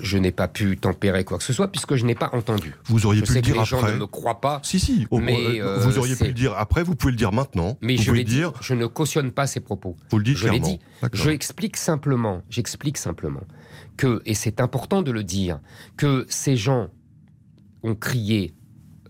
je 0.01 0.17
n'ai 0.17 0.31
pas 0.31 0.47
pu 0.47 0.77
tempérer 0.77 1.23
quoi 1.23 1.37
que 1.37 1.43
ce 1.43 1.53
soit 1.53 1.67
puisque 1.69 1.95
je 1.95 2.05
n'ai 2.05 2.15
pas 2.15 2.29
entendu. 2.33 2.73
Vous 2.85 3.05
auriez 3.05 3.19
Je 3.21 3.25
pu 3.25 3.33
sais 3.33 3.39
le 3.39 3.41
que 3.41 3.51
dire 3.51 3.59
les 3.61 3.65
gens 3.65 3.77
après. 3.79 3.93
ne 3.93 3.97
me 3.99 4.07
croient 4.07 4.39
pas. 4.41 4.59
Si, 4.63 4.79
si, 4.79 5.07
au- 5.11 5.19
Mais, 5.19 5.59
euh, 5.59 5.77
euh, 5.77 5.79
vous 5.79 5.97
auriez 5.97 6.15
pu 6.15 6.25
le 6.25 6.33
dire 6.33 6.53
après, 6.57 6.83
vous 6.83 6.95
pouvez 6.95 7.11
le 7.11 7.17
dire 7.17 7.31
maintenant. 7.31 7.77
Mais 7.81 7.95
vous 7.95 8.03
je 8.03 8.11
dit, 8.13 8.23
dire, 8.23 8.53
je 8.61 8.73
ne 8.73 8.85
cautionne 8.85 9.31
pas 9.31 9.47
ces 9.47 9.59
propos. 9.59 9.95
vous 10.09 10.17
le 10.17 10.23
dites 10.23 10.37
Je 10.37 10.47
l'ai 10.47 10.59
clairement. 10.59 10.79
dit. 11.01 11.09
Je 11.13 11.29
explique 11.29 11.77
simplement, 11.77 12.41
j'explique 12.49 12.97
simplement 12.97 13.41
que, 13.97 14.21
et 14.25 14.33
c'est 14.33 14.61
important 14.61 15.01
de 15.01 15.11
le 15.11 15.23
dire, 15.23 15.59
que 15.97 16.25
ces 16.29 16.55
gens 16.55 16.87
ont 17.83 17.95
crié 17.95 18.53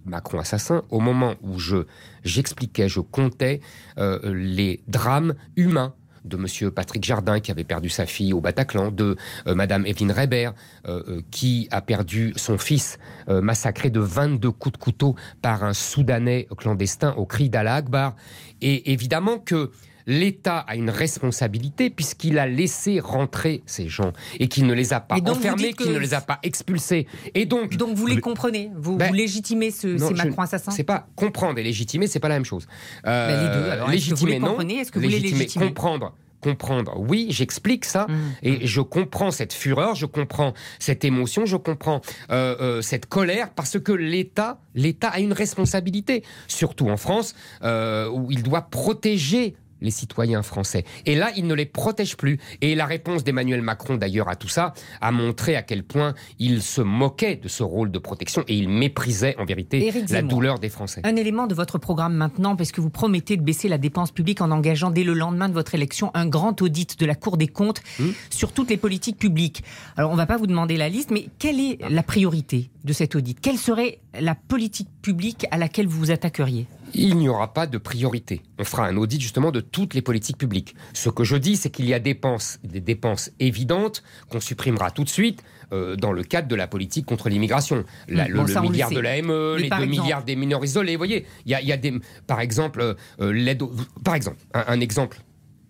Macron 0.05 0.39
assassin 0.39 0.83
au 0.89 0.99
moment 0.99 1.35
où 1.41 1.59
je 1.59 1.85
j'expliquais, 2.23 2.89
je 2.89 3.01
comptais 3.01 3.59
euh, 3.99 4.19
les 4.33 4.81
drames 4.87 5.35
humains 5.55 5.93
de 6.25 6.37
Monsieur 6.37 6.71
Patrick 6.71 7.03
Jardin 7.03 7.39
qui 7.39 7.51
avait 7.51 7.63
perdu 7.63 7.89
sa 7.89 8.05
fille 8.05 8.33
au 8.33 8.41
Bataclan, 8.41 8.91
de 8.91 9.15
euh, 9.47 9.55
Madame 9.55 9.85
Evelyne 9.85 10.11
Reber 10.11 10.51
euh, 10.87 11.03
euh, 11.07 11.21
qui 11.31 11.67
a 11.71 11.81
perdu 11.81 12.33
son 12.35 12.57
fils 12.57 12.99
euh, 13.29 13.41
massacré 13.41 13.89
de 13.89 13.99
22 13.99 14.51
coups 14.51 14.73
de 14.73 14.77
couteau 14.77 15.15
par 15.41 15.63
un 15.63 15.73
Soudanais 15.73 16.47
clandestin 16.57 17.13
au 17.17 17.25
cri 17.25 17.49
d'Allah 17.49 17.75
Akbar. 17.75 18.15
Et 18.61 18.91
évidemment 18.91 19.39
que 19.39 19.71
l'État 20.11 20.59
a 20.59 20.75
une 20.75 20.89
responsabilité 20.89 21.89
puisqu'il 21.89 22.37
a 22.37 22.45
laissé 22.47 22.99
rentrer 22.99 23.63
ces 23.65 23.87
gens 23.87 24.11
et 24.39 24.47
qu'il 24.49 24.65
ne 24.67 24.73
les 24.73 24.91
a 24.93 24.99
pas 24.99 25.15
enfermés, 25.25 25.71
que- 25.73 25.83
qu'il 25.83 25.93
ne 25.93 25.97
les 25.99 26.13
a 26.13 26.19
pas 26.21 26.39
expulsés. 26.43 27.07
Et 27.33 27.45
donc, 27.45 27.77
Donc 27.77 27.95
vous 27.95 28.07
les 28.07 28.19
comprenez, 28.19 28.69
vous, 28.75 28.97
Ben, 28.97 29.07
vous 29.07 29.13
légitimez 29.13 29.71
ce, 29.71 29.87
non, 29.87 30.09
ces 30.09 30.13
Macron 30.13 30.41
assassins 30.41 30.71
c'est 30.71 30.83
pas 30.83 31.07
comprendre 31.15 31.57
et 31.59 31.63
légitimer, 31.63 32.07
c'est 32.07 32.19
pas 32.19 32.27
la 32.29 32.35
même 32.35 32.45
chose. 32.45 32.67
Euh, 33.07 33.27
Ben, 33.27 33.41
les 33.41 33.59
deux, 33.63 33.69
alors, 33.71 33.91
est-ce 33.91 34.09
que 34.09 34.15
vous 34.15 34.25
les 34.25 34.31
légitimer, 34.33 34.39
non. 34.39 34.47
comprenez 34.49 34.75
Est-ce 34.79 34.91
que 34.91 34.99
vous 34.99 35.07
les 35.07 35.19
légitimez 35.19 35.67
Comprendre, 35.67 36.13
comprendre, 36.41 36.95
oui, 36.99 37.27
j'explique 37.29 37.85
ça. 37.85 38.07
Mmh. 38.09 38.15
Et 38.43 38.67
je 38.67 38.81
comprends 38.81 39.31
cette 39.31 39.53
fureur, 39.53 39.95
je 39.95 40.05
comprends 40.07 40.53
cette 40.79 41.05
émotion, 41.05 41.45
je 41.45 41.55
comprends 41.55 42.01
euh, 42.31 42.55
euh, 42.59 42.81
cette 42.81 43.05
colère 43.05 43.51
parce 43.51 43.79
que 43.79 43.91
l'État, 43.91 44.59
l'État 44.75 45.09
a 45.09 45.19
une 45.19 45.33
responsabilité, 45.33 46.23
surtout 46.47 46.89
en 46.89 46.97
France, 46.97 47.35
euh, 47.63 48.09
où 48.09 48.31
il 48.31 48.41
doit 48.43 48.63
protéger 48.63 49.55
les 49.81 49.91
citoyens 49.91 50.41
français. 50.43 50.85
Et 51.05 51.15
là, 51.15 51.31
il 51.35 51.47
ne 51.47 51.53
les 51.53 51.65
protège 51.65 52.17
plus. 52.17 52.39
Et 52.61 52.75
la 52.75 52.85
réponse 52.85 53.23
d'Emmanuel 53.23 53.61
Macron, 53.61 53.95
d'ailleurs, 53.95 54.29
à 54.29 54.35
tout 54.35 54.47
ça, 54.47 54.73
a 55.01 55.11
montré 55.11 55.55
à 55.55 55.61
quel 55.61 55.83
point 55.83 56.13
il 56.39 56.61
se 56.61 56.81
moquait 56.81 57.35
de 57.35 57.47
ce 57.47 57.63
rôle 57.63 57.91
de 57.91 57.99
protection 57.99 58.43
et 58.47 58.55
il 58.55 58.69
méprisait, 58.69 59.35
en 59.37 59.45
vérité, 59.45 59.85
Éric 59.85 60.01
la 60.09 60.17
Zemmour. 60.17 60.29
douleur 60.29 60.59
des 60.59 60.69
Français. 60.69 61.01
Un 61.03 61.15
élément 61.15 61.47
de 61.47 61.55
votre 61.55 61.77
programme 61.77 62.13
maintenant, 62.15 62.55
parce 62.55 62.71
que 62.71 62.81
vous 62.81 62.89
promettez 62.89 63.37
de 63.37 63.41
baisser 63.41 63.67
la 63.67 63.77
dépense 63.77 64.11
publique 64.11 64.41
en 64.41 64.51
engageant 64.51 64.91
dès 64.91 65.03
le 65.03 65.13
lendemain 65.13 65.49
de 65.49 65.53
votre 65.53 65.75
élection 65.75 66.11
un 66.13 66.27
grand 66.27 66.61
audit 66.61 66.99
de 66.99 67.05
la 67.05 67.15
Cour 67.15 67.37
des 67.37 67.47
comptes 67.47 67.81
Mmh. 67.99 68.09
sur 68.29 68.51
toutes 68.51 68.69
les 68.69 68.77
politiques 68.77 69.17
publiques. 69.17 69.63
Alors 69.97 70.11
on 70.11 70.13
ne 70.13 70.17
va 70.17 70.25
pas 70.25 70.37
vous 70.37 70.47
demander 70.47 70.77
la 70.77 70.87
liste, 70.89 71.09
mais 71.11 71.27
quelle 71.39 71.59
est 71.59 71.79
la 71.89 72.03
priorité 72.03 72.69
de 72.83 72.93
cet 72.93 73.15
audit? 73.15 73.39
Quelle 73.39 73.57
serait 73.57 73.99
la 74.19 74.35
politique 74.35 74.87
publique 75.01 75.45
à 75.51 75.57
laquelle 75.57 75.87
vous 75.87 75.97
vous 75.99 76.11
attaqueriez? 76.11 76.67
Il 76.93 77.17
n'y 77.17 77.29
aura 77.29 77.53
pas 77.53 77.67
de 77.67 77.77
priorité. 77.77 78.41
On 78.59 78.63
fera 78.63 78.85
un 78.87 78.97
audit 78.97 79.19
justement 79.21 79.51
de 79.51 79.59
toutes 79.61 79.93
les 79.93 80.01
politiques 80.01 80.37
publiques. 80.37 80.75
Ce 80.93 81.09
que 81.09 81.23
je 81.23 81.35
dis, 81.35 81.55
c'est 81.55 81.69
qu'il 81.69 81.85
y 81.85 81.93
a 81.93 81.99
dépenses, 81.99 82.59
des 82.63 82.81
dépenses 82.81 83.31
évidentes 83.39 84.03
qu'on 84.29 84.39
supprimera 84.39 84.91
tout 84.91 85.03
de 85.03 85.09
suite 85.09 85.41
euh, 85.73 85.95
dans 85.95 86.11
le 86.11 86.23
cadre 86.23 86.47
de 86.47 86.55
la 86.55 86.67
politique 86.67 87.05
contre 87.05 87.29
l'immigration. 87.29 87.85
La- 88.09 88.27
le 88.27 88.35
bon, 88.35 88.43
le 88.43 88.61
milliard 88.61 88.89
de 88.91 88.99
la 88.99 89.21
ME, 89.21 89.55
Mais 89.55 89.63
les 89.63 89.69
par 89.69 89.79
2 89.79 89.85
exemple- 89.85 90.01
milliards 90.03 90.23
des 90.23 90.35
mineurs 90.35 90.63
isolés. 90.65 90.93
Vous 90.93 90.99
voyez, 90.99 91.25
il 91.45 91.51
y 91.51 91.55
a, 91.55 91.61
il 91.61 91.67
y 91.67 91.71
a 91.71 91.77
des, 91.77 91.93
par 92.27 92.41
exemple, 92.41 92.81
euh, 92.81 92.93
euh, 93.21 93.31
l'aide. 93.31 93.63
Par 94.03 94.15
exemple, 94.15 94.37
un, 94.53 94.65
un 94.67 94.79
exemple 94.81 95.21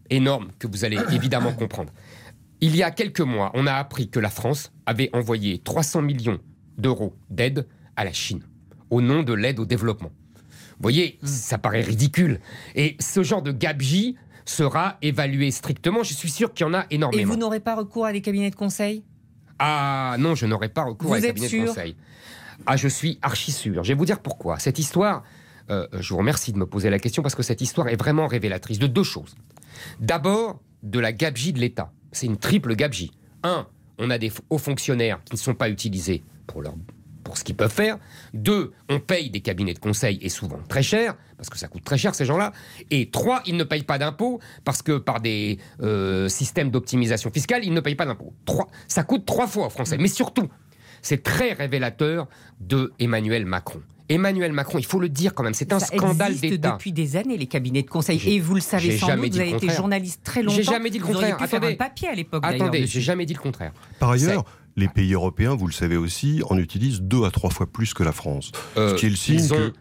énorme 0.09 0.47
que 0.59 0.67
vous 0.67 0.85
allez 0.85 0.97
évidemment 1.13 1.53
comprendre. 1.53 1.91
Il 2.61 2.75
y 2.75 2.83
a 2.83 2.91
quelques 2.91 3.21
mois, 3.21 3.51
on 3.53 3.65
a 3.67 3.73
appris 3.73 4.09
que 4.09 4.19
la 4.19 4.29
France 4.29 4.71
avait 4.85 5.09
envoyé 5.13 5.59
300 5.59 6.01
millions 6.01 6.39
d'euros 6.77 7.15
d'aide 7.29 7.67
à 7.95 8.05
la 8.05 8.13
Chine 8.13 8.41
au 8.89 9.01
nom 9.01 9.23
de 9.23 9.33
l'aide 9.33 9.59
au 9.59 9.65
développement. 9.65 10.11
Vous 10.81 10.85
voyez, 10.85 11.19
ça 11.23 11.59
paraît 11.59 11.81
ridicule. 11.81 12.39
Et 12.73 12.95
ce 12.99 13.21
genre 13.21 13.43
de 13.43 13.51
gabegie 13.51 14.15
sera 14.45 14.97
évalué 15.03 15.51
strictement. 15.51 16.01
Je 16.01 16.15
suis 16.15 16.31
sûr 16.31 16.53
qu'il 16.55 16.65
y 16.65 16.69
en 16.69 16.73
a 16.73 16.85
Et 16.89 16.95
énormément. 16.95 17.31
vous 17.31 17.37
n'aurez 17.39 17.59
pas 17.59 17.75
recours 17.75 18.05
à 18.07 18.11
des 18.13 18.21
cabinets 18.21 18.49
de 18.49 18.55
conseil? 18.55 19.03
Ah 19.59 20.15
non, 20.17 20.33
je 20.33 20.47
n'aurai 20.47 20.69
pas 20.69 20.83
recours 20.85 21.09
Vous 21.09 21.13
à 21.13 21.17
un 21.17 21.21
êtes 21.21 21.27
cabinet 21.27 21.47
sûr? 21.47 21.61
de 21.63 21.67
conseil. 21.67 21.95
Ah, 22.65 22.77
je 22.77 22.87
suis 22.87 23.19
archi 23.21 23.51
sûr. 23.51 23.83
Je 23.83 23.89
vais 23.89 23.93
vous 23.97 24.05
dire 24.05 24.19
pourquoi. 24.21 24.57
Cette 24.57 24.79
histoire, 24.79 25.23
euh, 25.69 25.87
je 25.99 26.09
vous 26.09 26.17
remercie 26.17 26.51
de 26.51 26.57
me 26.57 26.65
poser 26.65 26.89
la 26.89 26.97
question 26.97 27.21
parce 27.21 27.35
que 27.35 27.43
cette 27.43 27.61
histoire 27.61 27.87
est 27.87 27.95
vraiment 27.95 28.25
révélatrice 28.25 28.79
de 28.79 28.87
deux 28.87 29.03
choses. 29.03 29.35
D'abord, 29.99 30.61
de 30.81 30.99
la 30.99 31.13
gabegie 31.13 31.53
de 31.53 31.59
l'État. 31.59 31.91
C'est 32.11 32.25
une 32.25 32.37
triple 32.37 32.75
gabegie. 32.75 33.11
Un, 33.43 33.67
on 33.99 34.09
a 34.09 34.17
des 34.17 34.31
hauts 34.49 34.57
fonctionnaires 34.57 35.19
qui 35.25 35.33
ne 35.35 35.39
sont 35.39 35.53
pas 35.53 35.69
utilisés 35.69 36.23
pour 36.47 36.63
leur 36.63 36.73
pour 37.23 37.37
ce 37.37 37.43
qu'ils 37.43 37.55
peuvent 37.55 37.71
faire. 37.71 37.97
Deux, 38.33 38.71
on 38.89 38.99
paye 38.99 39.29
des 39.29 39.41
cabinets 39.41 39.73
de 39.73 39.79
conseil 39.79 40.19
et 40.21 40.29
souvent 40.29 40.59
très 40.67 40.83
cher, 40.83 41.15
parce 41.37 41.49
que 41.49 41.57
ça 41.57 41.67
coûte 41.67 41.83
très 41.83 41.97
cher 41.97 42.13
ces 42.15 42.25
gens-là. 42.25 42.51
Et 42.89 43.09
trois, 43.09 43.41
ils 43.45 43.57
ne 43.57 43.63
payent 43.63 43.83
pas 43.83 43.97
d'impôts 43.97 44.39
parce 44.63 44.81
que 44.81 44.97
par 44.97 45.21
des 45.21 45.59
euh, 45.81 46.27
systèmes 46.29 46.69
d'optimisation 46.71 47.31
fiscale, 47.31 47.63
ils 47.63 47.73
ne 47.73 47.79
payent 47.81 47.95
pas 47.95 48.05
d'impôts. 48.05 48.33
Trois, 48.45 48.67
ça 48.87 49.03
coûte 49.03 49.25
trois 49.25 49.47
fois 49.47 49.67
aux 49.67 49.71
Français. 49.71 49.97
Mais 49.97 50.07
surtout, 50.07 50.47
c'est 51.01 51.23
très 51.23 51.53
révélateur 51.53 52.27
de 52.59 52.93
Emmanuel 52.99 53.45
Macron. 53.45 53.81
Emmanuel 54.09 54.51
Macron, 54.51 54.77
il 54.77 54.85
faut 54.85 54.99
le 54.99 55.07
dire 55.07 55.33
quand 55.33 55.41
même, 55.43 55.53
c'est 55.53 55.71
un 55.71 55.79
Ça 55.79 55.85
scandale 55.85 56.35
d'État. 56.35 56.71
depuis 56.71 56.91
des 56.91 57.15
années, 57.15 57.37
les 57.37 57.47
cabinets 57.47 57.81
de 57.81 57.89
conseil. 57.89 58.21
Et 58.27 58.41
vous 58.41 58.55
le 58.55 58.59
savez 58.61 58.97
sans 58.97 59.07
jamais 59.07 59.29
doute, 59.29 59.35
vous 59.35 59.39
avez 59.39 59.49
été 59.51 59.59
contraire. 59.59 59.77
journaliste 59.77 60.19
très 60.21 60.43
longtemps. 60.43 60.57
J'ai 60.57 60.63
jamais 60.63 60.89
dit 60.89 60.99
le 60.99 61.05
Vous 61.05 61.13
auriez 61.15 61.29
contraire. 61.31 61.37
pu 61.47 61.49
faire 61.49 61.59
Attendez. 61.59 61.73
un 61.75 61.77
papier 61.77 62.09
à 62.09 62.13
l'époque, 62.13 62.43
Attendez, 62.45 62.85
j'ai 62.87 62.99
jamais 62.99 63.25
dit 63.25 63.33
le 63.33 63.39
contraire. 63.39 63.71
Par 63.99 64.09
ailleurs, 64.11 64.43
les 64.75 64.87
pays 64.87 65.13
européens, 65.13 65.55
vous 65.55 65.67
le 65.67 65.73
savez 65.73 65.97
aussi, 65.97 66.41
en 66.49 66.57
utilisent 66.57 67.01
deux 67.01 67.23
à 67.25 67.31
trois 67.31 67.49
fois 67.49 67.67
plus 67.67 67.93
que 67.93 68.03
la 68.03 68.11
France. 68.11 68.51
Euh, 68.77 68.89
ce 68.91 68.95
qui 68.95 69.05
est 69.05 69.09
le 69.09 69.15
signe 69.15 69.45
ont- 69.45 69.55
que. 69.55 69.73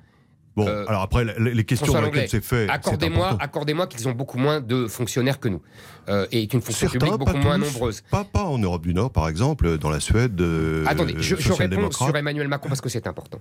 Bon, 0.57 0.67
euh, 0.67 0.85
alors 0.89 1.03
après, 1.03 1.25
les 1.39 1.65
questions 1.65 1.93
dans 1.93 2.01
lesquelles 2.03 2.29
c'est 2.29 2.45
fait. 2.45 2.69
Accordez-moi, 2.69 3.37
accordez-moi 3.41 3.87
qu'ils 3.87 4.09
ont 4.09 4.13
beaucoup 4.13 4.37
moins 4.37 4.61
de 4.61 4.89
fonctionnaires 4.89 5.39
que 5.39 5.49
nous 5.49 5.63
euh, 6.09 6.27
et 6.33 6.49
qu'une 6.49 6.61
fonction 6.61 6.89
Certains, 6.89 7.07
publique 7.07 7.19
beaucoup 7.21 7.37
moins 7.39 7.57
nombreuse. 7.57 8.03
Pas, 8.11 8.25
pas 8.25 8.43
en 8.43 8.59
Europe 8.59 8.83
du 8.83 8.93
Nord, 8.93 9.13
par 9.13 9.29
exemple, 9.29 9.79
dans 9.79 9.91
la 9.91 10.01
Suède. 10.01 10.39
euh, 10.41 10.85
Attendez, 10.89 11.15
je, 11.19 11.37
je 11.37 11.53
réponds 11.53 11.91
sur 11.93 12.15
Emmanuel 12.17 12.49
Macron 12.49 12.69
parce 12.69 12.81
que 12.81 12.89
c'est 12.89 13.07
important. 13.07 13.41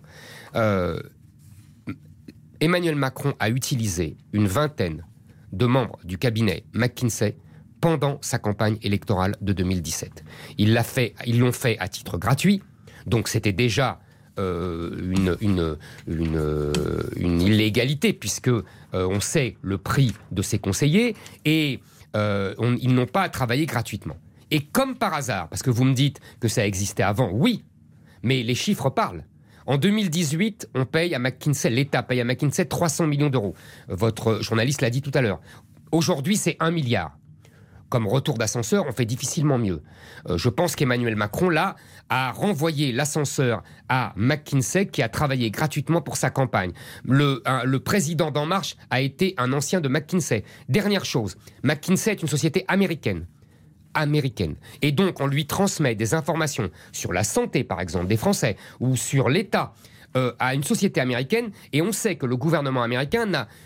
Emmanuel 2.61 2.95
Macron 2.95 3.33
a 3.39 3.49
utilisé 3.49 4.17
une 4.33 4.47
vingtaine 4.47 5.05
de 5.53 5.65
membres 5.65 5.97
du 6.03 6.17
cabinet 6.17 6.63
McKinsey 6.73 7.35
pendant 7.81 8.17
sa 8.21 8.39
campagne 8.39 8.77
électorale 8.81 9.35
de 9.41 9.53
2017. 9.53 10.23
Il 10.57 10.73
l'a 10.73 10.83
fait, 10.83 11.15
ils 11.25 11.39
l'ont 11.39 11.51
fait 11.51 11.77
à 11.79 11.87
titre 11.87 12.17
gratuit, 12.17 12.61
donc 13.05 13.27
c'était 13.27 13.53
déjà 13.53 13.99
euh, 14.39 15.35
euh, 15.41 17.03
une 17.17 17.41
illégalité 17.41 18.13
puisque 18.13 18.47
euh, 18.47 18.63
on 18.93 19.19
sait 19.19 19.57
le 19.61 19.77
prix 19.77 20.13
de 20.31 20.41
ses 20.41 20.59
conseillers 20.59 21.15
et 21.43 21.81
ils 22.15 22.93
n'ont 22.93 23.05
pas 23.05 23.27
travaillé 23.29 23.65
gratuitement. 23.65 24.15
Et 24.49 24.61
comme 24.61 24.95
par 24.95 25.13
hasard, 25.13 25.49
parce 25.49 25.61
que 25.61 25.69
vous 25.69 25.83
me 25.83 25.93
dites 25.93 26.19
que 26.39 26.47
ça 26.47 26.65
existait 26.65 27.03
avant, 27.03 27.29
oui, 27.31 27.65
mais 28.23 28.41
les 28.41 28.55
chiffres 28.55 28.89
parlent. 28.89 29.25
En 29.67 29.77
2018, 29.77 30.69
on 30.73 30.85
paye 30.85 31.13
à 31.13 31.19
McKinsey, 31.19 31.69
l'État 31.69 32.01
paye 32.01 32.21
à 32.21 32.23
McKinsey 32.23 32.65
300 32.65 33.05
millions 33.07 33.29
d'euros. 33.29 33.53
Votre 33.87 34.41
journaliste 34.41 34.81
l'a 34.81 34.89
dit 34.89 35.01
tout 35.01 35.11
à 35.13 35.21
l'heure. 35.21 35.39
Aujourd'hui, 35.91 36.37
c'est 36.37 36.55
1 36.59 36.71
milliard. 36.71 37.18
Comme 37.89 38.07
retour 38.07 38.37
d'ascenseur, 38.37 38.85
on 38.87 38.91
fait 38.91 39.05
difficilement 39.05 39.57
mieux. 39.57 39.81
Euh, 40.29 40.37
je 40.37 40.49
pense 40.49 40.75
qu'Emmanuel 40.75 41.15
Macron, 41.15 41.49
là, 41.49 41.75
a 42.09 42.31
renvoyé 42.31 42.91
l'ascenseur 42.91 43.63
à 43.89 44.13
McKinsey, 44.15 44.87
qui 44.87 45.01
a 45.01 45.09
travaillé 45.09 45.51
gratuitement 45.51 46.01
pour 46.01 46.17
sa 46.17 46.29
campagne. 46.29 46.71
Le, 47.03 47.43
le 47.63 47.79
président 47.79 48.31
d'En 48.31 48.45
Marche 48.45 48.75
a 48.89 49.01
été 49.01 49.33
un 49.37 49.53
ancien 49.53 49.81
de 49.81 49.89
McKinsey. 49.89 50.43
Dernière 50.69 51.05
chose, 51.05 51.37
McKinsey 51.63 52.11
est 52.11 52.21
une 52.21 52.27
société 52.27 52.65
américaine 52.67 53.25
américaine. 53.95 54.55
Et 54.81 54.91
donc, 54.91 55.19
on 55.19 55.27
lui 55.27 55.47
transmet 55.47 55.95
des 55.95 56.13
informations 56.13 56.69
sur 56.91 57.11
la 57.11 57.23
santé, 57.23 57.63
par 57.63 57.81
exemple, 57.81 58.07
des 58.07 58.17
Français, 58.17 58.55
ou 58.79 58.95
sur 58.95 59.29
l'État 59.29 59.73
euh, 60.17 60.33
à 60.39 60.53
une 60.55 60.63
société 60.63 60.99
américaine, 61.01 61.51
et 61.73 61.81
on 61.81 61.91
sait 61.91 62.15
que 62.15 62.25
le 62.25 62.35
gouvernement 62.37 62.81
américain 62.83 63.25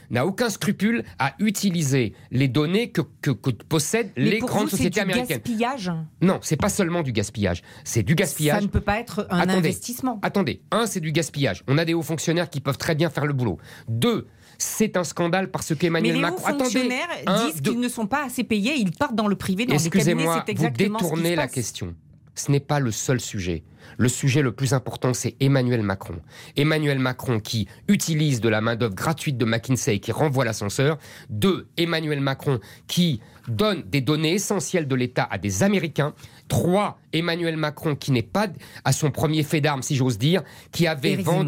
n'a 0.09 0.25
aucun 0.25 0.49
scrupule 0.49 1.03
à 1.19 1.33
utiliser 1.39 2.13
les 2.31 2.47
données 2.47 2.89
que, 2.91 3.01
que- 3.21 3.31
que 3.31 3.51
possèdent 3.51 4.11
Mais 4.17 4.23
les 4.31 4.37
pour 4.39 4.49
grandes 4.49 4.63
vous, 4.63 4.69
c'est 4.71 4.77
sociétés 4.77 4.95
du 4.95 4.99
américaines. 5.01 5.37
gaspillage? 5.37 5.91
Non, 6.21 6.39
c'est 6.41 6.57
pas 6.57 6.69
seulement 6.69 7.01
du 7.01 7.11
gaspillage, 7.11 7.61
c'est 7.83 8.03
du 8.03 8.15
gaspillage. 8.15 8.59
Ça 8.59 8.65
ne 8.65 8.71
peut 8.71 8.81
pas 8.81 8.99
être 8.99 9.25
un 9.29 9.39
Attendez. 9.39 9.69
investissement. 9.69 10.19
Attendez, 10.21 10.61
un, 10.71 10.85
c'est 10.85 10.99
du 10.99 11.11
gaspillage. 11.11 11.63
On 11.67 11.77
a 11.77 11.85
des 11.85 11.93
hauts 11.93 12.01
fonctionnaires 12.01 12.49
qui 12.49 12.59
peuvent 12.59 12.77
très 12.77 12.95
bien 12.95 13.09
faire 13.09 13.25
le 13.25 13.33
boulot. 13.33 13.57
Deux, 13.87 14.27
c'est 14.57 14.97
un 14.97 15.03
scandale 15.03 15.49
parce 15.49 15.71
Mais 15.71 15.77
qu'Emmanuel 15.77 16.13
les 16.13 16.19
hauts 16.19 16.21
Macron. 16.21 16.45
Attendez, 16.45 16.63
fonctionnaires 16.63 17.07
disent 17.47 17.61
qu'ils 17.61 17.79
ne 17.79 17.87
sont 17.89 18.05
pas 18.07 18.25
assez 18.25 18.43
payés, 18.43 18.75
ils 18.77 18.91
partent 18.91 19.15
dans 19.15 19.27
le 19.27 19.35
privé, 19.35 19.65
dans 19.65 19.75
des 19.75 19.89
cabinets, 19.89 19.97
Excusez-moi, 20.11 20.43
c'est 20.45 20.53
vous 20.53 20.65
exactement 20.65 20.99
ce 20.99 21.03
qui 21.05 21.09
détournez 21.11 21.35
la 21.35 21.47
question. 21.47 21.95
Ce 22.35 22.51
n'est 22.51 22.59
pas 22.59 22.79
le 22.79 22.91
seul 22.91 23.19
sujet. 23.19 23.63
Le 23.97 24.09
sujet 24.09 24.41
le 24.41 24.51
plus 24.51 24.73
important, 24.73 25.13
c'est 25.13 25.35
Emmanuel 25.39 25.83
Macron. 25.83 26.15
Emmanuel 26.55 26.99
Macron 26.99 27.39
qui 27.39 27.67
utilise 27.87 28.41
de 28.41 28.49
la 28.49 28.61
main-d'œuvre 28.61 28.95
gratuite 28.95 29.37
de 29.37 29.45
McKinsey 29.45 29.95
et 29.95 29.99
qui 29.99 30.11
renvoie 30.11 30.45
l'ascenseur. 30.45 30.97
Deux, 31.29 31.67
Emmanuel 31.77 32.21
Macron 32.21 32.59
qui 32.87 33.21
donne 33.47 33.83
des 33.83 34.01
données 34.01 34.33
essentielles 34.33 34.87
de 34.87 34.95
l'État 34.95 35.27
à 35.29 35.37
des 35.37 35.63
Américains. 35.63 36.13
Trois, 36.47 36.99
Emmanuel 37.11 37.57
Macron 37.57 37.95
qui 37.95 38.11
n'est 38.11 38.21
pas 38.21 38.47
à 38.83 38.93
son 38.93 39.11
premier 39.11 39.43
fait 39.43 39.61
d'armes, 39.61 39.83
si 39.83 39.95
j'ose 39.95 40.17
dire, 40.17 40.43
qui 40.71 40.87
avait 40.87 41.11
Éric 41.11 41.25
Zemmour. 41.25 41.45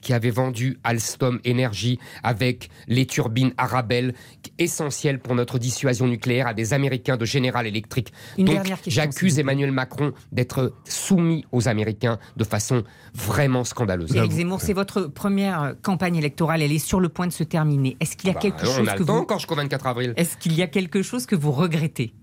Qui 0.00 0.12
avait 0.12 0.30
vendu 0.30 0.78
Alstom 0.84 1.40
Energy 1.46 1.98
avec 2.22 2.70
les 2.88 3.06
turbines 3.06 3.52
Arabelle 3.56 4.14
essentielles 4.58 5.18
pour 5.18 5.34
notre 5.34 5.58
dissuasion 5.58 6.06
nucléaire 6.06 6.46
à 6.46 6.54
des 6.54 6.72
Américains 6.72 7.16
de 7.16 7.24
General 7.24 7.66
Electric. 7.66 8.12
Une 8.38 8.44
Donc 8.46 8.54
dernière 8.54 8.80
question, 8.80 8.90
s'il 8.90 9.12
j'accuse. 9.12 9.38
Emmanuel 9.38 9.72
Macron 9.72 10.12
d'être 10.32 10.74
soumis 10.84 11.44
aux 11.52 11.68
Américains 11.68 12.18
de 12.36 12.44
façon 12.44 12.84
vraiment 13.14 13.64
scandaleuse. 13.64 14.14
Éric 14.14 14.32
Zemmour, 14.32 14.60
c'est 14.60 14.72
votre 14.72 15.02
première 15.02 15.74
campagne 15.82 16.16
électorale, 16.16 16.62
elle 16.62 16.72
est 16.72 16.78
sur 16.78 17.00
le 17.00 17.08
point 17.08 17.26
de 17.26 17.32
se 17.32 17.44
terminer. 17.44 17.96
Est-ce 18.00 18.16
qu'il 18.16 18.28
y 18.28 18.30
a 18.30 18.34
Bah, 18.34 18.40
quelque 18.40 18.64
chose 18.66 18.88
a 18.88 18.94
que 18.94 19.02
vous 19.02 19.12
encore 19.12 19.38
jusqu'au 19.38 19.54
24 19.54 19.86
avril. 19.86 20.14
Est-ce 20.16 20.36
qu'il 20.36 20.54
y 20.54 20.62
a 20.62 20.66
quelque 20.66 21.02
chose 21.02 21.26
que 21.26 21.34
vous 21.36 21.52
regrettez? 21.52 22.14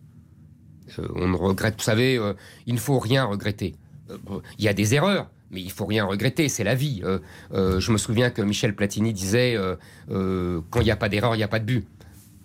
Euh, 0.99 1.07
on 1.15 1.27
ne 1.29 1.35
regrette, 1.37 1.75
vous 1.77 1.83
savez, 1.83 2.17
euh, 2.17 2.33
il 2.65 2.73
ne 2.75 2.79
faut 2.79 2.99
rien 2.99 3.25
regretter. 3.25 3.75
Euh, 4.09 4.17
Il 4.57 4.65
y 4.65 4.67
a 4.67 4.73
des 4.73 4.93
erreurs, 4.95 5.29
mais 5.51 5.61
il 5.61 5.71
faut 5.71 5.85
rien 5.85 6.05
regretter, 6.05 6.49
c'est 6.49 6.63
la 6.63 6.75
vie. 6.75 7.01
Euh, 7.03 7.19
euh, 7.53 7.79
je 7.79 7.91
me 7.91 7.97
souviens 7.97 8.29
que 8.29 8.41
Michel 8.41 8.75
Platini 8.75 9.13
disait 9.13 9.55
euh, 9.55 9.75
euh, 10.09 10.61
quand 10.69 10.79
il 10.79 10.85
n'y 10.85 10.91
a 10.91 10.95
pas 10.95 11.09
d'erreur, 11.09 11.35
il 11.35 11.37
n'y 11.37 11.43
a 11.43 11.47
pas 11.47 11.59
de 11.59 11.65
but. 11.65 11.87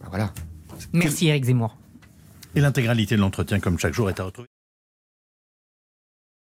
Ben 0.00 0.08
Voilà. 0.10 0.32
Merci 0.92 1.28
Éric 1.28 1.44
Zemmour. 1.44 1.76
Et 2.54 2.60
l'intégralité 2.60 3.16
de 3.16 3.20
l'entretien, 3.20 3.60
comme 3.60 3.78
chaque 3.78 3.94
jour, 3.94 4.10
est 4.10 4.18
à 4.20 4.25
retrouver. 4.25 4.48